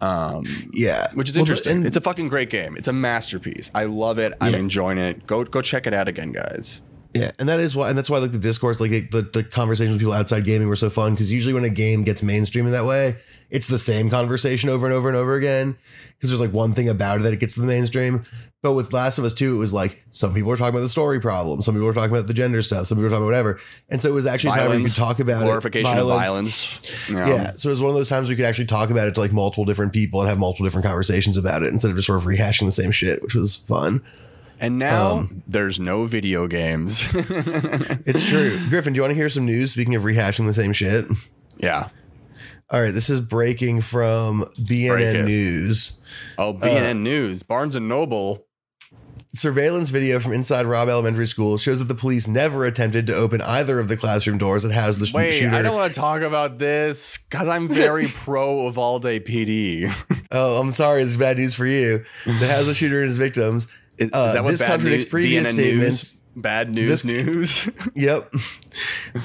[0.00, 1.08] Um yeah.
[1.12, 1.78] which is interesting.
[1.78, 2.76] well, it's a fucking great game.
[2.76, 3.70] It's a masterpiece.
[3.74, 4.32] I love it.
[4.40, 4.58] I'm yeah.
[4.58, 5.26] enjoying it.
[5.26, 6.80] Go go check it out again guys.
[7.14, 9.94] Yeah, and that is why, and that's why like the discourse, like the the conversations
[9.94, 12.72] with people outside gaming were so fun because usually when a game gets mainstream in
[12.72, 13.16] that way,
[13.54, 15.76] it's the same conversation over and over and over again
[16.16, 18.24] because there's like one thing about it that it gets to the mainstream.
[18.62, 20.88] But with Last of Us 2, it was like some people were talking about the
[20.88, 23.26] story problem, some people were talking about the gender stuff, some people were talking about
[23.26, 23.60] whatever.
[23.90, 26.02] And so it was actually violence, time where you could talk about glorification it.
[26.02, 26.78] Violence.
[27.08, 27.30] of violence.
[27.30, 27.52] Yeah.
[27.52, 29.32] So it was one of those times we could actually talk about it to like
[29.32, 32.24] multiple different people and have multiple different conversations about it instead of just sort of
[32.24, 34.02] rehashing the same shit, which was fun.
[34.58, 37.06] And now um, there's no video games.
[37.14, 38.58] it's true.
[38.68, 39.72] Griffin, do you want to hear some news?
[39.72, 41.04] Speaking of rehashing the same shit.
[41.58, 41.88] Yeah.
[42.70, 46.00] All right, this is breaking from BNN News.
[46.38, 47.42] Oh, BNN uh, News.
[47.42, 48.46] Barnes and Noble.
[49.34, 53.42] Surveillance video from inside Robb Elementary School shows that the police never attempted to open
[53.42, 55.54] either of the classroom doors that housed the Wait, shooter.
[55.54, 59.92] I don't want to talk about this because I'm very pro Uvalde PD.
[60.30, 61.02] oh, I'm sorry.
[61.02, 62.04] It's bad news for you.
[62.24, 63.70] That has the shooter and his victims.
[63.98, 66.14] Is, uh, is that what this contradicts previous BNN statements.
[66.14, 66.20] News?
[66.36, 67.70] Bad news this, news.
[67.94, 68.30] yep.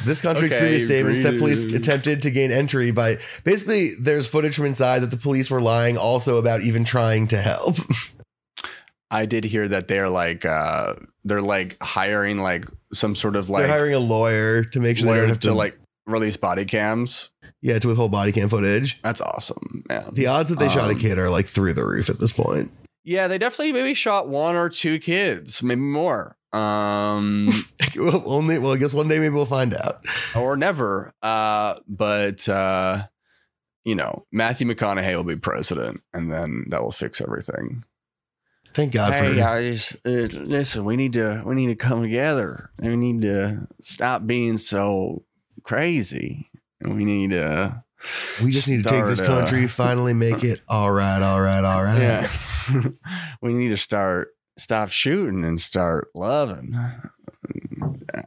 [0.06, 4.56] This contradicts okay, previous statements that police attempted to gain entry by basically there's footage
[4.56, 7.78] from inside that the police were lying also about even trying to help.
[9.12, 10.94] I did hear that they're like uh
[11.26, 15.08] they're like hiring like some sort of like they're hiring a lawyer to make sure
[15.08, 17.32] they don't have to, to like release body cams.
[17.62, 19.02] Yeah, to withhold body cam footage.
[19.02, 19.84] That's awesome.
[19.90, 20.14] Man.
[20.14, 22.20] The odds that they um, shot a um, kid are like through the roof at
[22.20, 22.72] this point.
[23.04, 26.38] Yeah, they definitely maybe shot one or two kids, maybe more.
[26.52, 27.50] Um,
[27.98, 30.04] well, only well, I guess one day maybe we'll find out,
[30.36, 31.14] or never.
[31.22, 33.04] Uh, but uh,
[33.86, 37.84] you know, Matthew McConaughey will be president, and then that will fix everything.
[38.74, 39.96] Thank God hey for guys.
[40.06, 44.26] Uh, listen, we need to we need to come together, and we need to stop
[44.26, 45.24] being so
[45.64, 46.50] crazy,
[46.82, 47.84] and we need to.
[48.42, 51.84] We just need to take this country, finally make it all right, all right, all
[51.84, 52.30] right.
[52.72, 52.90] Yeah.
[53.42, 54.30] we need to start
[54.60, 56.78] stop shooting and start loving.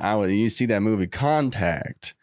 [0.00, 2.14] I was you see that movie Contact.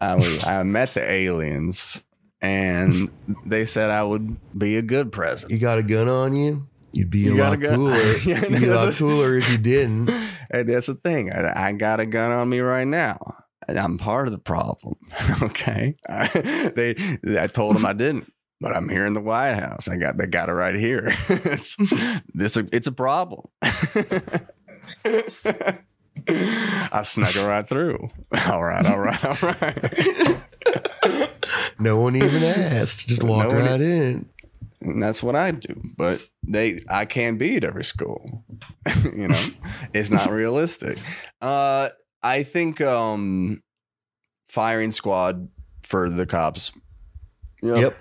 [0.00, 2.02] I was I met the aliens
[2.40, 3.10] and
[3.44, 5.52] they said I would be a good president.
[5.52, 6.68] You got a gun on you?
[6.92, 8.16] You'd be a you lot cooler.
[8.18, 10.10] yeah, You'd be a lot cooler if you didn't.
[10.50, 11.32] And that's the thing.
[11.32, 13.18] I, I, got a gun on me right now.
[13.68, 14.96] I'm part of the problem.
[15.42, 15.96] okay.
[16.08, 16.28] I,
[16.74, 16.94] they
[17.38, 19.88] I told them I didn't but I'm here in the White House.
[19.88, 21.14] I got they got it right here.
[21.28, 21.76] it's
[22.34, 23.48] this it's a problem.
[26.30, 28.10] I snuck it right through.
[28.46, 30.48] All right, all right, all right.
[31.78, 33.08] no one even asked.
[33.08, 34.28] Just walk no right in.
[34.80, 35.80] And that's what I do.
[35.96, 38.44] But they I can't be at every school.
[39.04, 39.44] you know,
[39.94, 40.98] it's not realistic.
[41.40, 41.88] Uh
[42.22, 43.62] I think um
[44.46, 45.48] firing squad
[45.82, 46.72] for the cops.
[47.62, 47.78] Yep.
[47.78, 47.96] yep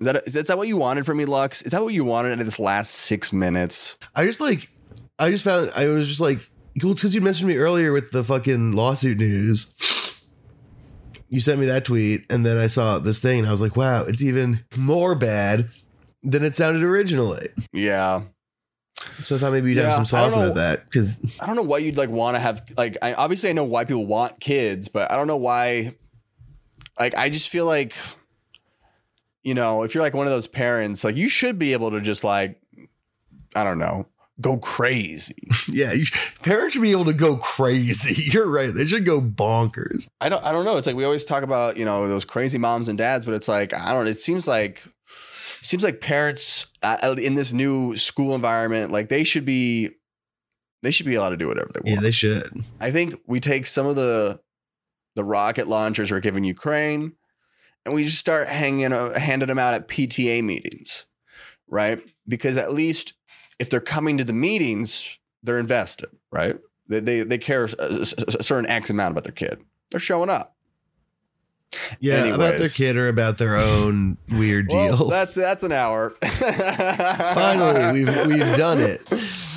[0.00, 1.62] is that, is that what you wanted from me, Lux?
[1.62, 3.98] Is that what you wanted in this last six minutes?
[4.14, 4.68] I just like,
[5.18, 6.38] I just found, I was just like,
[6.82, 9.72] well, because you mentioned me earlier with the fucking lawsuit news.
[11.28, 13.76] You sent me that tweet, and then I saw this thing, and I was like,
[13.76, 15.68] wow, it's even more bad
[16.22, 17.48] than it sounded originally.
[17.72, 18.22] Yeah.
[19.20, 21.78] So I thought maybe you'd have some sauce about that because I don't know why
[21.78, 25.10] you'd like want to have like I obviously I know why people want kids, but
[25.12, 25.94] I don't know why
[26.98, 27.94] like I just feel like
[29.46, 32.00] you know, if you're like one of those parents, like you should be able to
[32.00, 32.60] just like
[33.54, 34.06] I don't know,
[34.40, 35.48] go crazy.
[35.68, 36.04] yeah, you,
[36.42, 38.30] parents should be able to go crazy.
[38.32, 40.08] You're right; they should go bonkers.
[40.20, 40.78] I don't I don't know.
[40.78, 43.46] It's like we always talk about, you know, those crazy moms and dads, but it's
[43.46, 48.34] like I don't it seems like it seems like parents uh, in this new school
[48.34, 49.90] environment like they should be
[50.82, 51.88] they should be allowed to do whatever they want.
[51.88, 52.64] Yeah, they should.
[52.80, 54.40] I think we take some of the
[55.14, 57.12] the rocket launchers we're giving Ukraine,
[57.86, 61.06] and we just start hanging uh, handing them out at PTA meetings,
[61.68, 62.02] right?
[62.28, 63.14] Because at least
[63.58, 66.58] if they're coming to the meetings, they're invested, right?
[66.88, 69.60] They they, they care a, a certain X amount about their kid.
[69.90, 70.55] They're showing up.
[72.00, 75.08] Yeah, about their kid or about their own weird Well, deal.
[75.08, 76.10] that's that's an hour.
[76.22, 79.00] Finally, we've we've done it.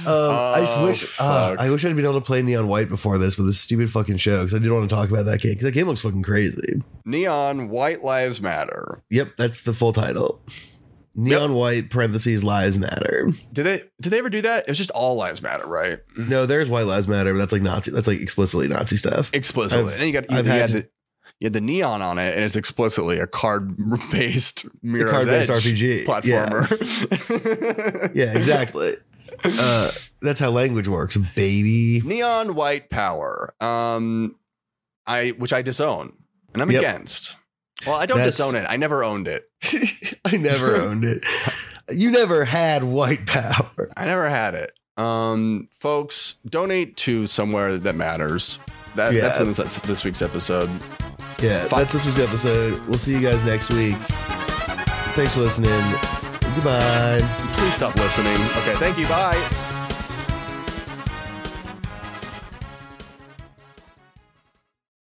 [0.06, 1.56] Um, I just Oh, wish uh.
[1.60, 4.18] I wish I'd been able to play Neon White before this but this stupid fucking
[4.18, 6.24] show because I did want to talk about that game because that game looks fucking
[6.24, 6.82] crazy.
[7.06, 9.04] Neon White Lives Matter.
[9.10, 10.42] Yep, that's the full title.
[11.16, 13.30] Neon White parentheses Lives Matter.
[13.52, 14.64] Did they did they ever do that?
[14.66, 16.00] It was just all lives matter, right?
[16.18, 17.92] No, there's White Lives Matter, but that's like Nazi.
[17.92, 19.30] That's like explicitly Nazi stuff.
[19.34, 19.94] explicitly.
[19.94, 20.90] I've- and you got you, you had to-
[21.40, 28.12] you had the neon on it, and it's explicitly a card-based mirror card-based RPG, platformer.
[28.16, 28.94] Yeah, exactly.
[29.44, 32.02] uh, that's how language works, baby.
[32.04, 34.36] neon white power, um,
[35.08, 36.14] I which I disown,
[36.54, 36.82] and I'm Yep.
[36.82, 37.38] against.
[37.88, 38.66] Well, I don't That's- disown it.
[38.70, 39.50] I never owned it.
[40.26, 41.26] I never owned it.
[41.90, 43.90] You never had white power.
[43.96, 44.72] I never had it.
[44.98, 48.60] Um, folks, donate to somewhere that matters.
[48.96, 49.22] That, Yeah.
[49.22, 50.70] That's, in this, this week's episode.
[51.42, 51.80] Yeah, Fuck.
[51.80, 52.80] that's this week's episode.
[52.86, 53.96] We'll see you guys next week.
[55.16, 55.72] Thanks for listening.
[56.56, 57.20] Goodbye.
[57.54, 58.34] Please stop listening.
[58.58, 59.08] Okay, thank you.
[59.08, 59.68] Bye.